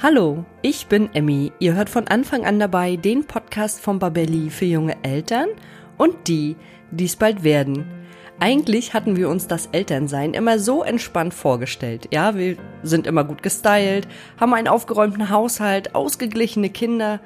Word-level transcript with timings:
Hallo, 0.00 0.44
ich 0.62 0.86
bin 0.86 1.12
Emmy. 1.12 1.50
Ihr 1.58 1.74
hört 1.74 1.90
von 1.90 2.06
Anfang 2.06 2.46
an 2.46 2.60
dabei 2.60 2.94
den 2.94 3.26
Podcast 3.26 3.80
von 3.80 3.98
Babelli 3.98 4.48
für 4.48 4.64
junge 4.64 4.96
Eltern 5.02 5.48
und 5.96 6.28
die, 6.28 6.54
die 6.92 7.06
es 7.06 7.16
bald 7.16 7.42
werden. 7.42 7.84
Eigentlich 8.38 8.94
hatten 8.94 9.16
wir 9.16 9.28
uns 9.28 9.48
das 9.48 9.66
Elternsein 9.72 10.34
immer 10.34 10.60
so 10.60 10.84
entspannt 10.84 11.34
vorgestellt. 11.34 12.06
Ja, 12.12 12.36
wir 12.36 12.56
sind 12.84 13.08
immer 13.08 13.24
gut 13.24 13.42
gestylt, 13.42 14.06
haben 14.38 14.54
einen 14.54 14.68
aufgeräumten 14.68 15.30
Haushalt, 15.30 15.96
ausgeglichene 15.96 16.70
Kinder. 16.70 17.18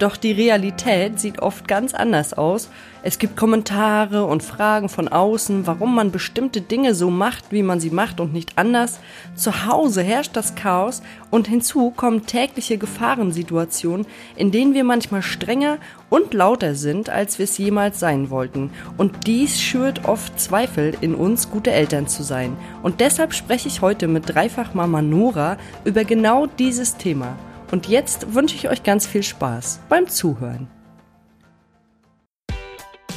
Doch 0.00 0.16
die 0.16 0.32
Realität 0.32 1.20
sieht 1.20 1.38
oft 1.38 1.68
ganz 1.68 1.94
anders 1.94 2.34
aus. 2.34 2.68
Es 3.04 3.18
gibt 3.18 3.36
Kommentare 3.36 4.24
und 4.24 4.42
Fragen 4.42 4.88
von 4.88 5.06
außen, 5.06 5.68
warum 5.68 5.94
man 5.94 6.10
bestimmte 6.10 6.60
Dinge 6.60 6.94
so 6.94 7.10
macht, 7.10 7.52
wie 7.52 7.62
man 7.62 7.78
sie 7.78 7.90
macht 7.90 8.18
und 8.18 8.32
nicht 8.32 8.58
anders. 8.58 8.98
Zu 9.36 9.66
Hause 9.66 10.02
herrscht 10.02 10.34
das 10.34 10.56
Chaos 10.56 11.00
und 11.30 11.46
hinzu 11.46 11.90
kommen 11.90 12.26
tägliche 12.26 12.76
Gefahrensituationen, 12.76 14.06
in 14.34 14.50
denen 14.50 14.74
wir 14.74 14.82
manchmal 14.82 15.22
strenger 15.22 15.78
und 16.10 16.34
lauter 16.34 16.74
sind, 16.74 17.08
als 17.08 17.38
wir 17.38 17.44
es 17.44 17.56
jemals 17.56 18.00
sein 18.00 18.30
wollten. 18.30 18.70
Und 18.96 19.28
dies 19.28 19.60
schürt 19.60 20.06
oft 20.06 20.40
Zweifel 20.40 20.96
in 21.02 21.14
uns, 21.14 21.50
gute 21.50 21.70
Eltern 21.70 22.08
zu 22.08 22.24
sein. 22.24 22.56
Und 22.82 23.00
deshalb 23.00 23.32
spreche 23.32 23.68
ich 23.68 23.80
heute 23.80 24.08
mit 24.08 24.34
Dreifachmama 24.34 25.02
Nora 25.02 25.56
über 25.84 26.04
genau 26.04 26.46
dieses 26.46 26.96
Thema. 26.96 27.36
Und 27.70 27.88
jetzt 27.88 28.34
wünsche 28.34 28.56
ich 28.56 28.68
euch 28.68 28.82
ganz 28.82 29.06
viel 29.06 29.22
Spaß 29.22 29.80
beim 29.88 30.08
Zuhören. 30.08 30.68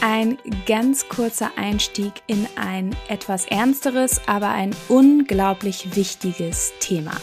Ein 0.01 0.37
ganz 0.67 1.09
kurzer 1.09 1.51
Einstieg 1.57 2.13
in 2.27 2.47
ein 2.55 2.95
etwas 3.07 3.45
ernsteres, 3.45 4.21
aber 4.27 4.49
ein 4.49 4.75
unglaublich 4.89 5.95
wichtiges 5.95 6.73
Thema. 6.79 7.13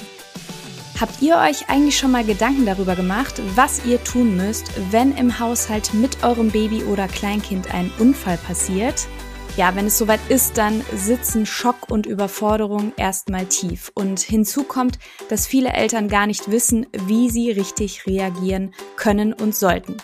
Habt 1.00 1.22
ihr 1.22 1.36
euch 1.36 1.68
eigentlich 1.68 1.98
schon 1.98 2.12
mal 2.12 2.24
Gedanken 2.24 2.66
darüber 2.66 2.94
gemacht, 2.94 3.40
was 3.56 3.84
ihr 3.84 4.02
tun 4.02 4.36
müsst, 4.36 4.70
wenn 4.92 5.16
im 5.16 5.38
Haushalt 5.38 5.92
mit 5.92 6.22
eurem 6.22 6.50
Baby 6.50 6.84
oder 6.84 7.08
Kleinkind 7.08 7.74
ein 7.74 7.90
Unfall 7.98 8.38
passiert? 8.38 9.08
Ja, 9.56 9.76
wenn 9.76 9.86
es 9.86 9.98
soweit 9.98 10.18
ist, 10.30 10.58
dann 10.58 10.82
sitzen 10.92 11.46
Schock 11.46 11.88
und 11.88 12.06
Überforderung 12.06 12.92
erstmal 12.96 13.46
tief. 13.46 13.92
Und 13.94 14.18
hinzu 14.18 14.64
kommt, 14.64 14.98
dass 15.28 15.46
viele 15.46 15.72
Eltern 15.72 16.08
gar 16.08 16.26
nicht 16.26 16.50
wissen, 16.50 16.86
wie 17.06 17.30
sie 17.30 17.52
richtig 17.52 18.04
reagieren 18.04 18.74
können 18.96 19.32
und 19.32 19.54
sollten. 19.54 19.96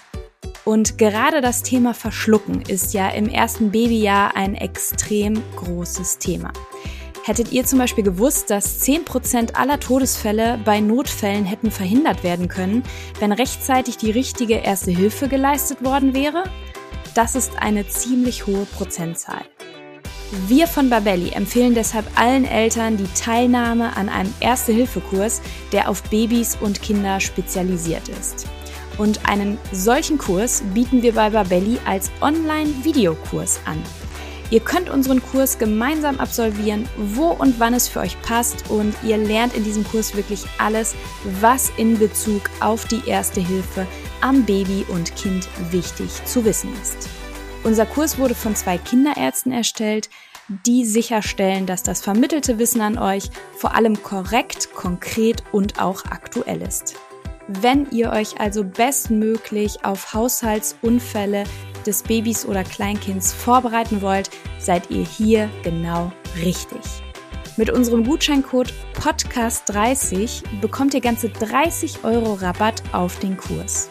Und 0.65 0.99
gerade 0.99 1.41
das 1.41 1.65
Thema 1.65 1.95
Verschlucken 1.95 2.63
ist 2.63 2.95
ja 2.95 3.09
im 3.09 3.29
ersten 3.29 3.73
Babyjahr 3.73 4.37
ein 4.37 4.55
extrem 4.55 5.43
großes 5.57 6.19
Thema. 6.19 6.53
Hättet 7.25 7.51
ihr 7.51 7.67
zum 7.67 7.81
Beispiel 7.81 8.05
gewusst, 8.05 8.51
dass 8.51 8.81
10% 8.83 9.55
aller 9.55 9.81
Todesfälle 9.81 10.61
bei 10.65 10.81
Notfällen 10.81 11.45
hätten 11.45 11.73
verhindert 11.73 12.23
werden 12.23 12.47
können, 12.47 12.85
wenn 13.19 13.33
rechtzeitig 13.33 13.97
die 13.97 14.13
richtige 14.13 14.55
erste 14.55 14.93
Hilfe 14.93 15.27
geleistet 15.29 15.85
worden 15.85 16.15
wäre? 16.15 16.45
Das 17.15 17.35
ist 17.35 17.53
eine 17.61 17.89
ziemlich 17.89 18.47
hohe 18.47 18.67
Prozentzahl. 18.67 19.43
Wir 20.47 20.69
von 20.69 20.89
Babelli 20.89 21.31
empfehlen 21.31 21.75
deshalb 21.75 22.07
allen 22.15 22.45
Eltern 22.45 22.97
die 22.97 23.09
Teilnahme 23.21 23.97
an 23.97 24.09
einem 24.09 24.33
Erste-Hilfe-Kurs, 24.39 25.41
der 25.73 25.89
auf 25.89 26.05
Babys 26.05 26.57
und 26.61 26.81
Kinder 26.83 27.19
spezialisiert 27.19 28.09
ist. 28.09 28.47
Und 28.97 29.29
einen 29.29 29.59
solchen 29.73 30.19
Kurs 30.19 30.63
bieten 30.73 31.03
wir 31.03 31.15
bei 31.15 31.31
Babelli 31.31 31.79
als 31.85 32.13
Online-Videokurs 32.21 33.59
an. 33.65 33.83
Ihr 34.51 34.61
könnt 34.61 34.91
unseren 34.91 35.23
Kurs 35.23 35.59
gemeinsam 35.59 36.19
absolvieren, 36.19 36.89
wo 36.97 37.29
und 37.29 37.59
wann 37.59 37.75
es 37.75 37.89
für 37.89 38.01
euch 38.01 38.21
passt 38.23 38.69
und 38.69 38.95
ihr 39.05 39.17
lernt 39.17 39.55
in 39.55 39.65
diesem 39.65 39.85
Kurs 39.85 40.15
wirklich 40.17 40.45
alles, 40.59 40.95
was 41.41 41.73
in 41.77 41.99
Bezug 41.99 42.43
auf 42.61 42.85
die 42.85 43.03
Erste 43.07 43.41
Hilfe 43.41 43.87
am 44.23 44.45
Baby 44.45 44.85
und 44.89 45.15
Kind 45.17 45.49
wichtig 45.71 46.25
zu 46.25 46.45
wissen 46.45 46.73
ist. 46.83 47.09
Unser 47.63 47.87
Kurs 47.87 48.19
wurde 48.19 48.35
von 48.35 48.57
zwei 48.57 48.79
Kinderärzten 48.79 49.53
erstellt, 49.53 50.09
die 50.67 50.85
sicherstellen, 50.85 51.67
dass 51.67 51.83
das 51.83 52.01
vermittelte 52.01 52.59
Wissen 52.59 52.81
an 52.81 52.99
euch 52.99 53.31
vor 53.57 53.75
allem 53.75 54.03
korrekt, 54.03 54.75
konkret 54.75 55.45
und 55.53 55.81
auch 55.81 56.05
aktuell 56.07 56.63
ist. 56.63 56.97
Wenn 57.47 57.91
ihr 57.91 58.11
euch 58.11 58.41
also 58.41 58.65
bestmöglich 58.65 59.85
auf 59.85 60.15
Haushaltsunfälle 60.15 61.45
des 61.87 62.03
Babys 62.03 62.47
oder 62.47 62.65
Kleinkinds 62.65 63.33
vorbereiten 63.33 64.03
wollt, 64.03 64.31
seid 64.59 64.91
ihr 64.91 65.05
hier 65.05 65.49
genau 65.63 66.13
richtig. 66.43 66.81
Mit 67.57 67.71
unserem 67.71 68.05
Gutscheincode 68.05 68.73
Podcast30 68.95 70.43
bekommt 70.61 70.95
ihr 70.95 71.01
ganze 71.01 71.29
30 71.29 72.05
Euro 72.05 72.35
Rabatt 72.35 72.83
auf 72.93 73.19
den 73.19 73.37
Kurs. 73.37 73.91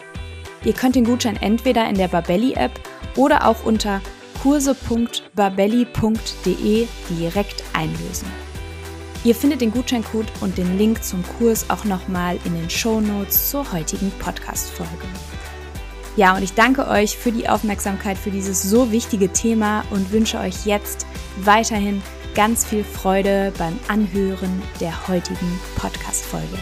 Ihr 0.64 0.72
könnt 0.72 0.96
den 0.96 1.04
Gutschein 1.04 1.40
entweder 1.40 1.88
in 1.88 1.96
der 1.96 2.08
Babelli 2.08 2.54
App 2.54 2.72
oder 3.16 3.46
auch 3.46 3.64
unter 3.64 4.00
kurse.babelli.de 4.42 6.88
direkt 7.10 7.62
einlösen. 7.72 8.26
Ihr 9.22 9.34
findet 9.34 9.60
den 9.60 9.70
Gutscheincode 9.70 10.32
und 10.40 10.56
den 10.56 10.78
Link 10.78 11.04
zum 11.04 11.22
Kurs 11.38 11.68
auch 11.68 11.84
nochmal 11.84 12.38
in 12.44 12.54
den 12.54 12.70
Show 12.70 13.00
Notes 13.00 13.50
zur 13.50 13.70
heutigen 13.70 14.10
Podcast-Folge. 14.18 15.06
Ja, 16.16 16.34
und 16.34 16.42
ich 16.42 16.54
danke 16.54 16.88
euch 16.88 17.18
für 17.18 17.30
die 17.30 17.48
Aufmerksamkeit 17.48 18.16
für 18.16 18.30
dieses 18.30 18.62
so 18.62 18.90
wichtige 18.90 19.30
Thema 19.30 19.84
und 19.90 20.10
wünsche 20.10 20.38
euch 20.38 20.64
jetzt 20.64 21.06
weiterhin 21.42 22.02
ganz 22.34 22.64
viel 22.64 22.82
Freude 22.82 23.52
beim 23.58 23.78
Anhören 23.88 24.62
der 24.80 25.08
heutigen 25.08 25.60
Podcast-Folge. 25.76 26.58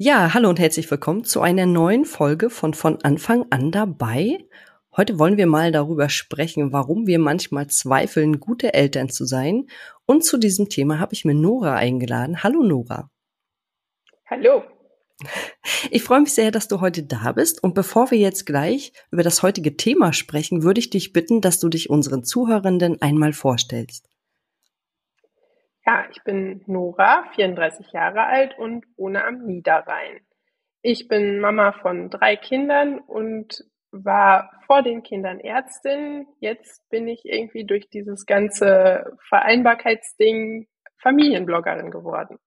Ja, 0.00 0.32
hallo 0.32 0.48
und 0.48 0.60
herzlich 0.60 0.88
willkommen 0.92 1.24
zu 1.24 1.40
einer 1.40 1.66
neuen 1.66 2.04
Folge 2.04 2.50
von 2.50 2.72
von 2.72 3.02
Anfang 3.02 3.46
an 3.50 3.72
dabei. 3.72 4.38
Heute 4.96 5.18
wollen 5.18 5.36
wir 5.36 5.48
mal 5.48 5.72
darüber 5.72 6.08
sprechen, 6.08 6.72
warum 6.72 7.08
wir 7.08 7.18
manchmal 7.18 7.66
zweifeln, 7.66 8.38
gute 8.38 8.74
Eltern 8.74 9.08
zu 9.08 9.24
sein. 9.24 9.66
Und 10.06 10.24
zu 10.24 10.38
diesem 10.38 10.68
Thema 10.68 11.00
habe 11.00 11.14
ich 11.14 11.24
mir 11.24 11.34
Nora 11.34 11.74
eingeladen. 11.74 12.44
Hallo 12.44 12.62
Nora. 12.62 13.10
Hallo. 14.26 14.62
Ich 15.90 16.04
freue 16.04 16.20
mich 16.20 16.32
sehr, 16.32 16.52
dass 16.52 16.68
du 16.68 16.80
heute 16.80 17.02
da 17.02 17.32
bist. 17.32 17.60
Und 17.60 17.74
bevor 17.74 18.12
wir 18.12 18.18
jetzt 18.18 18.46
gleich 18.46 18.92
über 19.10 19.24
das 19.24 19.42
heutige 19.42 19.76
Thema 19.76 20.12
sprechen, 20.12 20.62
würde 20.62 20.78
ich 20.78 20.90
dich 20.90 21.12
bitten, 21.12 21.40
dass 21.40 21.58
du 21.58 21.68
dich 21.68 21.90
unseren 21.90 22.22
Zuhörenden 22.22 23.02
einmal 23.02 23.32
vorstellst. 23.32 24.07
Ja, 25.88 26.04
ich 26.10 26.22
bin 26.22 26.62
Nora, 26.66 27.24
34 27.34 27.92
Jahre 27.92 28.26
alt 28.26 28.58
und 28.58 28.84
wohne 28.98 29.24
am 29.24 29.46
Niederrhein. 29.46 30.20
Ich 30.82 31.08
bin 31.08 31.40
Mama 31.40 31.72
von 31.72 32.10
drei 32.10 32.36
Kindern 32.36 32.98
und 32.98 33.64
war 33.90 34.50
vor 34.66 34.82
den 34.82 35.02
Kindern 35.02 35.40
Ärztin. 35.40 36.26
Jetzt 36.40 36.86
bin 36.90 37.08
ich 37.08 37.24
irgendwie 37.24 37.64
durch 37.64 37.88
dieses 37.88 38.26
ganze 38.26 39.16
Vereinbarkeitsding 39.30 40.68
Familienbloggerin 40.98 41.90
geworden. 41.90 42.38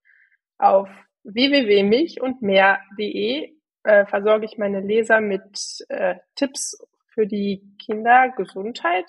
Auf 0.59 0.88
www.milchundmehr.de 1.23 3.56
äh, 3.85 4.06
versorge 4.06 4.46
ich 4.46 4.59
meine 4.59 4.81
Leser 4.81 5.19
mit 5.19 5.84
äh, 5.90 6.13
Tipps 6.35 6.78
für 7.08 7.25
die 7.25 7.75
Kindergesundheit, 7.84 9.06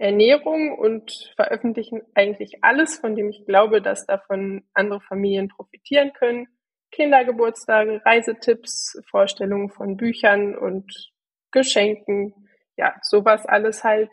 Ernährung 0.00 0.78
und 0.78 1.30
veröffentlichen 1.36 2.00
eigentlich 2.14 2.64
alles, 2.64 2.98
von 2.98 3.14
dem 3.14 3.28
ich 3.28 3.44
glaube, 3.44 3.82
dass 3.82 4.06
davon 4.06 4.64
andere 4.72 5.02
Familien 5.02 5.48
profitieren 5.48 6.14
können. 6.14 6.48
Kindergeburtstage, 6.90 8.00
Reisetipps, 8.04 8.98
Vorstellungen 9.10 9.68
von 9.68 9.98
Büchern 9.98 10.56
und 10.56 11.12
Geschenken, 11.52 12.48
ja, 12.76 12.94
sowas 13.02 13.44
alles 13.44 13.84
halt, 13.84 14.10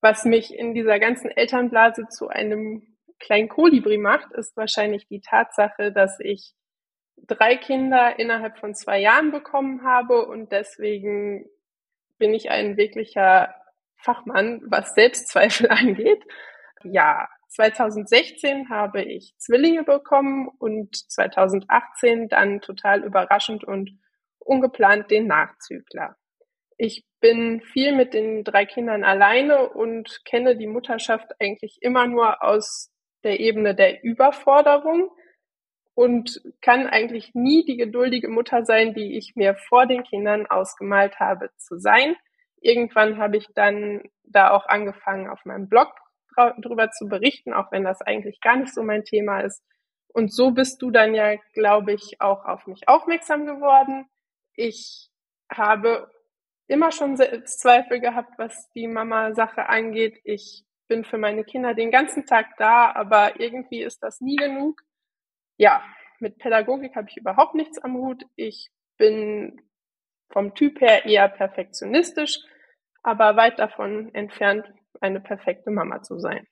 was 0.00 0.24
mich 0.24 0.54
in 0.54 0.72
dieser 0.72 0.98
ganzen 0.98 1.30
Elternblase 1.30 2.08
zu 2.08 2.28
einem 2.28 2.96
kleinen 3.18 3.48
Kolibri 3.48 3.98
macht, 3.98 4.32
ist 4.32 4.56
wahrscheinlich 4.56 5.06
die 5.06 5.20
Tatsache, 5.20 5.92
dass 5.92 6.18
ich 6.20 6.54
drei 7.26 7.56
Kinder 7.56 8.18
innerhalb 8.18 8.58
von 8.58 8.74
zwei 8.74 8.98
Jahren 9.00 9.32
bekommen 9.32 9.84
habe 9.84 10.24
und 10.24 10.50
deswegen 10.50 11.44
bin 12.16 12.32
ich 12.32 12.50
ein 12.50 12.78
wirklicher 12.78 13.54
Fachmann, 14.02 14.60
was 14.64 14.94
Selbstzweifel 14.94 15.68
angeht. 15.70 16.24
Ja, 16.82 17.28
2016 17.48 18.70
habe 18.70 19.02
ich 19.02 19.34
Zwillinge 19.38 19.82
bekommen 19.84 20.48
und 20.58 20.94
2018 20.94 22.28
dann 22.28 22.60
total 22.60 23.04
überraschend 23.04 23.64
und 23.64 23.90
ungeplant 24.38 25.10
den 25.10 25.26
Nachzügler. 25.26 26.16
Ich 26.76 27.04
bin 27.20 27.60
viel 27.60 27.94
mit 27.94 28.14
den 28.14 28.44
drei 28.44 28.64
Kindern 28.64 29.04
alleine 29.04 29.68
und 29.68 30.24
kenne 30.24 30.56
die 30.56 30.66
Mutterschaft 30.66 31.32
eigentlich 31.38 31.78
immer 31.82 32.06
nur 32.06 32.42
aus 32.42 32.90
der 33.22 33.40
Ebene 33.40 33.74
der 33.74 34.02
Überforderung 34.02 35.10
und 35.94 36.40
kann 36.62 36.86
eigentlich 36.86 37.34
nie 37.34 37.64
die 37.66 37.76
geduldige 37.76 38.28
Mutter 38.28 38.64
sein, 38.64 38.94
die 38.94 39.18
ich 39.18 39.34
mir 39.36 39.54
vor 39.54 39.86
den 39.86 40.04
Kindern 40.04 40.46
ausgemalt 40.46 41.20
habe 41.20 41.50
zu 41.58 41.78
sein. 41.78 42.16
Irgendwann 42.60 43.18
habe 43.18 43.36
ich 43.36 43.46
dann 43.54 44.02
da 44.24 44.50
auch 44.50 44.66
angefangen, 44.66 45.28
auf 45.28 45.44
meinem 45.44 45.68
Blog 45.68 45.88
darüber 46.36 46.90
zu 46.90 47.06
berichten, 47.06 47.52
auch 47.52 47.70
wenn 47.72 47.84
das 47.84 48.00
eigentlich 48.00 48.40
gar 48.40 48.56
nicht 48.56 48.72
so 48.72 48.82
mein 48.82 49.04
Thema 49.04 49.40
ist. 49.40 49.62
Und 50.08 50.32
so 50.32 50.50
bist 50.50 50.80
du 50.82 50.90
dann 50.90 51.14
ja, 51.14 51.36
glaube 51.52 51.92
ich, 51.92 52.20
auch 52.20 52.44
auf 52.44 52.66
mich 52.66 52.88
aufmerksam 52.88 53.46
geworden. 53.46 54.06
Ich 54.54 55.10
habe 55.50 56.10
immer 56.66 56.92
schon 56.92 57.16
Zweifel 57.44 58.00
gehabt, 58.00 58.38
was 58.38 58.70
die 58.70 58.86
Mama-Sache 58.86 59.68
angeht. 59.68 60.20
Ich 60.24 60.64
bin 60.88 61.04
für 61.04 61.18
meine 61.18 61.44
Kinder 61.44 61.74
den 61.74 61.90
ganzen 61.90 62.26
Tag 62.26 62.56
da, 62.58 62.92
aber 62.92 63.40
irgendwie 63.40 63.82
ist 63.82 64.02
das 64.02 64.20
nie 64.20 64.36
genug. 64.36 64.80
Ja, 65.56 65.84
mit 66.18 66.38
Pädagogik 66.38 66.96
habe 66.96 67.08
ich 67.08 67.16
überhaupt 67.16 67.54
nichts 67.54 67.78
am 67.78 67.94
Hut. 67.94 68.24
Ich 68.36 68.70
bin 68.96 69.60
vom 70.30 70.54
Typ 70.54 70.80
her 70.80 71.04
eher 71.04 71.28
perfektionistisch, 71.28 72.38
aber 73.02 73.36
weit 73.36 73.58
davon 73.58 74.14
entfernt, 74.14 74.66
eine 75.00 75.20
perfekte 75.20 75.70
Mama 75.70 76.02
zu 76.02 76.18
sein. 76.18 76.46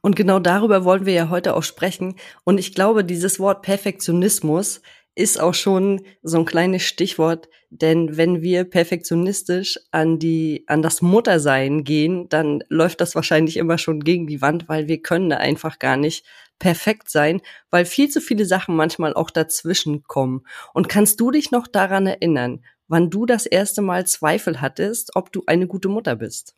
Und 0.00 0.16
genau 0.16 0.38
darüber 0.38 0.84
wollen 0.84 1.06
wir 1.06 1.12
ja 1.12 1.30
heute 1.30 1.54
auch 1.54 1.62
sprechen. 1.62 2.16
Und 2.44 2.58
ich 2.58 2.74
glaube, 2.74 3.04
dieses 3.04 3.38
Wort 3.38 3.62
Perfektionismus 3.62 4.82
ist 5.18 5.40
auch 5.40 5.54
schon 5.54 6.02
so 6.22 6.38
ein 6.38 6.44
kleines 6.44 6.84
Stichwort, 6.84 7.48
denn 7.70 8.16
wenn 8.16 8.40
wir 8.40 8.62
perfektionistisch 8.64 9.78
an 9.90 10.20
die, 10.20 10.64
an 10.68 10.80
das 10.80 11.02
Muttersein 11.02 11.82
gehen, 11.82 12.28
dann 12.28 12.62
läuft 12.68 13.00
das 13.00 13.16
wahrscheinlich 13.16 13.56
immer 13.56 13.78
schon 13.78 14.00
gegen 14.00 14.28
die 14.28 14.40
Wand, 14.40 14.68
weil 14.68 14.86
wir 14.86 15.02
können 15.02 15.28
da 15.28 15.38
einfach 15.38 15.80
gar 15.80 15.96
nicht 15.96 16.24
perfekt 16.60 17.10
sein, 17.10 17.40
weil 17.70 17.84
viel 17.84 18.08
zu 18.08 18.20
viele 18.20 18.44
Sachen 18.44 18.76
manchmal 18.76 19.12
auch 19.12 19.30
dazwischen 19.30 20.04
kommen. 20.04 20.46
Und 20.72 20.88
kannst 20.88 21.18
du 21.20 21.32
dich 21.32 21.50
noch 21.50 21.66
daran 21.66 22.06
erinnern, 22.06 22.64
wann 22.86 23.10
du 23.10 23.26
das 23.26 23.44
erste 23.44 23.82
Mal 23.82 24.06
Zweifel 24.06 24.60
hattest, 24.60 25.16
ob 25.16 25.32
du 25.32 25.42
eine 25.46 25.66
gute 25.66 25.88
Mutter 25.88 26.14
bist? 26.14 26.54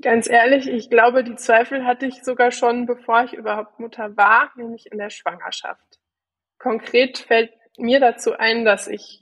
Ganz 0.00 0.28
ehrlich, 0.28 0.68
ich 0.68 0.90
glaube, 0.90 1.22
die 1.22 1.36
Zweifel 1.36 1.86
hatte 1.86 2.06
ich 2.06 2.24
sogar 2.24 2.50
schon, 2.50 2.84
bevor 2.84 3.24
ich 3.24 3.32
überhaupt 3.32 3.78
Mutter 3.78 4.16
war, 4.16 4.50
nämlich 4.56 4.90
in 4.90 4.98
der 4.98 5.10
Schwangerschaft. 5.10 5.83
Konkret 6.64 7.18
fällt 7.18 7.52
mir 7.76 8.00
dazu 8.00 8.32
ein, 8.32 8.64
dass 8.64 8.88
ich 8.88 9.20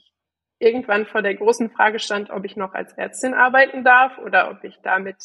irgendwann 0.61 1.07
vor 1.07 1.23
der 1.23 1.35
großen 1.35 1.71
Frage 1.71 1.99
stand, 1.99 2.31
ob 2.31 2.45
ich 2.45 2.55
noch 2.55 2.73
als 2.73 2.93
Ärztin 2.93 3.35
arbeiten 3.35 3.83
darf 3.83 4.17
oder 4.19 4.49
ob 4.49 4.63
ich 4.63 4.79
damit, 4.85 5.17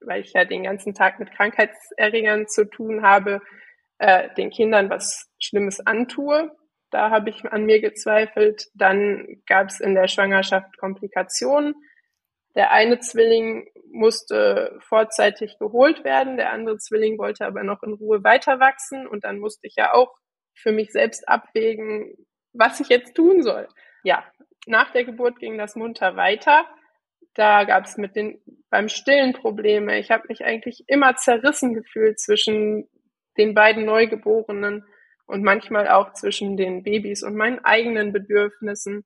weil 0.00 0.22
ich 0.22 0.32
ja 0.32 0.46
den 0.46 0.62
ganzen 0.62 0.94
Tag 0.94 1.20
mit 1.20 1.30
Krankheitserregern 1.32 2.48
zu 2.48 2.64
tun 2.64 3.02
habe, 3.02 3.42
äh, 3.98 4.32
den 4.36 4.48
Kindern 4.48 4.88
was 4.88 5.30
Schlimmes 5.38 5.86
antue. 5.86 6.50
Da 6.90 7.10
habe 7.10 7.28
ich 7.28 7.44
an 7.44 7.66
mir 7.66 7.82
gezweifelt. 7.82 8.68
Dann 8.72 9.42
gab 9.46 9.66
es 9.66 9.80
in 9.80 9.94
der 9.94 10.08
Schwangerschaft 10.08 10.78
Komplikationen. 10.78 11.74
Der 12.54 12.70
eine 12.70 13.00
Zwilling 13.00 13.68
musste 13.92 14.78
vorzeitig 14.88 15.58
geholt 15.58 16.04
werden, 16.04 16.38
der 16.38 16.54
andere 16.54 16.78
Zwilling 16.78 17.18
wollte 17.18 17.44
aber 17.44 17.64
noch 17.64 17.82
in 17.82 17.92
Ruhe 17.92 18.24
weiter 18.24 18.60
wachsen 18.60 19.06
und 19.06 19.24
dann 19.24 19.40
musste 19.40 19.66
ich 19.66 19.74
ja 19.76 19.92
auch 19.92 20.16
für 20.54 20.72
mich 20.72 20.92
selbst 20.92 21.28
abwägen, 21.28 22.14
was 22.52 22.80
ich 22.80 22.88
jetzt 22.88 23.14
tun 23.14 23.42
soll. 23.42 23.68
Ja, 24.02 24.24
nach 24.66 24.92
der 24.92 25.04
Geburt 25.04 25.38
ging 25.38 25.58
das 25.58 25.76
munter 25.76 26.16
weiter. 26.16 26.66
Da 27.34 27.64
gab 27.64 27.84
es 27.84 27.96
mit 27.96 28.16
den 28.16 28.40
beim 28.70 28.88
Stillen 28.88 29.32
Probleme. 29.32 29.98
Ich 29.98 30.10
habe 30.10 30.24
mich 30.28 30.44
eigentlich 30.44 30.84
immer 30.86 31.16
zerrissen 31.16 31.74
gefühlt 31.74 32.18
zwischen 32.18 32.88
den 33.36 33.54
beiden 33.54 33.84
Neugeborenen 33.84 34.84
und 35.26 35.42
manchmal 35.42 35.88
auch 35.88 36.12
zwischen 36.12 36.56
den 36.56 36.82
Babys 36.82 37.22
und 37.22 37.36
meinen 37.36 37.64
eigenen 37.64 38.12
Bedürfnissen. 38.12 39.04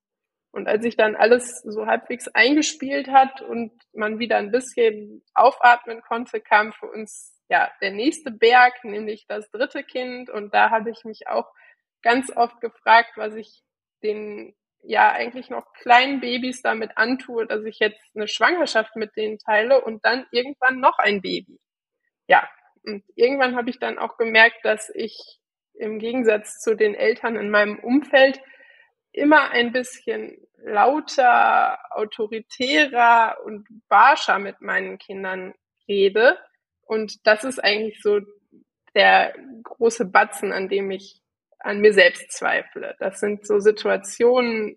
Und 0.51 0.69
als 0.69 0.85
ich 0.85 0.97
dann 0.97 1.17
alles 1.17 1.61
so 1.63 1.87
halbwegs 1.87 2.29
eingespielt 2.29 3.09
hat 3.09 3.43
und 3.43 3.73
man 3.93 4.19
wieder 4.19 4.37
ein 4.37 4.51
bisschen 4.51 5.23
aufatmen 5.35 6.01
konnte, 6.01 6.41
kam 6.41 6.73
für 6.73 6.87
uns 6.87 7.34
ja, 7.49 7.71
der 7.81 7.93
nächste 7.93 8.31
Berg, 8.31 8.85
nämlich 8.85 9.27
das 9.29 9.51
dritte 9.51 9.85
Kind. 9.85 10.31
Und 10.31 10.55
da 10.55 10.71
habe 10.71 10.91
ich 10.91 11.05
mich 11.05 11.29
auch 11.29 11.53
ganz 12.03 12.35
oft 12.35 12.61
gefragt, 12.61 13.13
was 13.17 13.35
ich 13.35 13.63
den 14.03 14.55
ja 14.83 15.11
eigentlich 15.13 15.49
noch 15.49 15.73
kleinen 15.73 16.21
Babys 16.21 16.61
damit 16.63 16.97
antue, 16.97 17.47
dass 17.47 17.65
ich 17.65 17.79
jetzt 17.79 18.01
eine 18.15 18.29
Schwangerschaft 18.29 18.97
mit 18.97 19.17
denen 19.17 19.39
teile 19.39 19.83
und 19.83 20.05
dann 20.05 20.27
irgendwann 20.31 20.81
noch 20.81 20.99
ein 20.99 21.23
Baby. 21.23 21.59
Ja, 22.27 22.49
und 22.85 23.03
irgendwann 23.15 23.57
habe 23.57 23.71
ich 23.71 23.79
dann 23.79 23.99
auch 23.99 24.19
gemerkt, 24.19 24.59
dass 24.63 24.91
ich 24.95 25.41
im 25.75 25.99
Gegensatz 25.99 26.61
zu 26.61 26.77
den 26.77 26.95
Eltern 26.95 27.37
in 27.37 27.51
meinem 27.51 27.79
Umfeld 27.79 28.41
immer 29.13 29.51
ein 29.51 29.73
bisschen 29.73 30.37
lauter, 30.57 31.79
autoritärer 31.91 33.39
und 33.45 33.67
barscher 33.89 34.39
mit 34.39 34.61
meinen 34.61 34.99
Kindern 34.99 35.55
rede 35.89 36.39
und 36.87 37.27
das 37.27 37.45
ist 37.45 37.63
eigentlich 37.63 38.01
so 38.03 38.21
der 38.95 39.35
große 39.63 40.07
Batzen, 40.07 40.53
an 40.53 40.69
dem 40.69 40.91
ich 40.91 41.21
an 41.59 41.81
mir 41.81 41.93
selbst 41.93 42.31
zweifle. 42.31 42.95
Das 42.99 43.21
sind 43.21 43.47
so 43.47 43.59
Situationen 43.59 44.77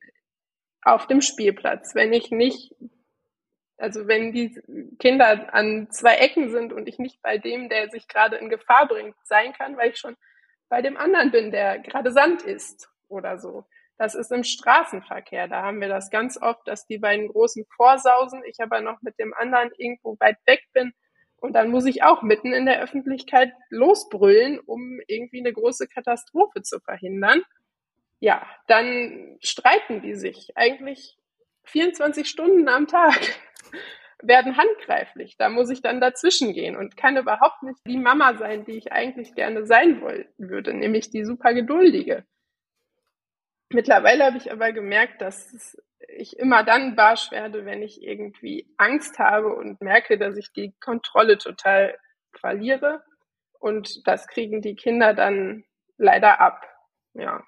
auf 0.82 1.06
dem 1.08 1.22
Spielplatz, 1.22 1.96
wenn 1.96 2.14
ich 2.14 2.32
nicht, 2.32 2.74
also 3.78 4.08
wenn 4.08 4.32
die 4.32 4.60
Kinder 5.00 5.54
an 5.54 5.90
zwei 5.92 6.16
Ecken 6.16 6.50
sind 6.50 6.72
und 6.72 6.88
ich 6.88 6.98
nicht 6.98 7.22
bei 7.22 7.38
dem, 7.38 7.70
der 7.70 7.90
sich 7.90 8.08
gerade 8.08 8.38
in 8.38 8.50
Gefahr 8.50 8.88
bringt, 8.88 9.16
sein 9.24 9.54
kann, 9.54 9.78
weil 9.78 9.92
ich 9.92 9.98
schon 9.98 10.16
bei 10.70 10.82
dem 10.82 10.98
anderen 10.98 11.32
bin, 11.32 11.52
der 11.52 11.80
gerade 11.80 12.12
Sand 12.12 12.42
isst 12.44 12.90
oder 13.10 13.38
so. 13.38 13.66
Das 13.98 14.16
ist 14.16 14.32
im 14.32 14.44
Straßenverkehr. 14.44 15.48
Da 15.48 15.64
haben 15.64 15.82
wir 15.82 15.88
das 15.88 16.10
ganz 16.10 16.40
oft, 16.42 16.68
dass 16.68 16.86
die 16.86 17.00
beiden 17.00 17.28
Großen 17.28 17.66
vorsausen, 17.76 18.44
ich 18.46 18.60
aber 18.60 18.80
noch 18.80 19.02
mit 19.02 19.18
dem 19.20 19.34
anderen 19.34 19.72
irgendwo 19.76 20.16
weit 20.20 20.38
weg 20.46 20.64
bin 20.74 20.94
und 21.48 21.54
dann 21.54 21.70
muss 21.70 21.86
ich 21.86 22.04
auch 22.04 22.24
mitten 22.24 22.52
in 22.52 22.66
der 22.66 22.82
Öffentlichkeit 22.82 23.54
losbrüllen, 23.70 24.60
um 24.60 25.00
irgendwie 25.08 25.40
eine 25.40 25.54
große 25.54 25.88
Katastrophe 25.88 26.62
zu 26.62 26.82
verhindern. 26.82 27.42
Ja, 28.20 28.46
dann 28.68 29.38
streiten 29.42 30.02
die 30.02 30.16
sich 30.16 30.52
eigentlich 30.56 31.18
24 31.64 32.28
Stunden 32.28 32.68
am 32.68 32.88
Tag, 32.88 33.18
werden 34.22 34.58
handgreiflich. 34.58 35.38
Da 35.38 35.48
muss 35.48 35.70
ich 35.70 35.82
dann 35.82 36.02
dazwischen 36.02 36.52
gehen 36.52 36.76
und 36.76 36.98
kann 36.98 37.16
überhaupt 37.16 37.64
nicht 37.64 37.80
die 37.88 37.98
Mama 37.98 38.36
sein, 38.36 38.66
die 38.66 38.78
ich 38.78 38.92
eigentlich 38.92 39.34
gerne 39.34 39.66
sein 39.66 40.02
wollen 40.02 40.28
würde, 40.38 40.74
nämlich 40.74 41.12
die 41.12 41.24
super 41.24 41.54
geduldige. 41.54 42.26
Mittlerweile 43.70 44.26
habe 44.26 44.38
ich 44.38 44.52
aber 44.52 44.74
gemerkt, 44.74 45.22
dass 45.22 45.78
ich 46.08 46.38
immer 46.38 46.64
dann 46.64 46.96
barsch 46.96 47.32
werde, 47.32 47.66
wenn 47.66 47.82
ich 47.82 48.02
irgendwie 48.02 48.68
Angst 48.78 49.20
habe 49.20 49.54
und 49.56 49.82
merke, 49.82 50.18
dass 50.18 50.38
ich 50.38 50.52
die 50.54 50.74
Kontrolle 50.80 51.38
total 51.38 51.98
verliere. 52.40 53.04
Und 53.60 54.06
das 54.08 54.28
kriegen 54.28 54.62
die 54.62 54.76
Kinder 54.76 55.14
dann 55.14 55.64
leider 55.98 56.40
ab. 56.40 56.64
Ja. 57.14 57.44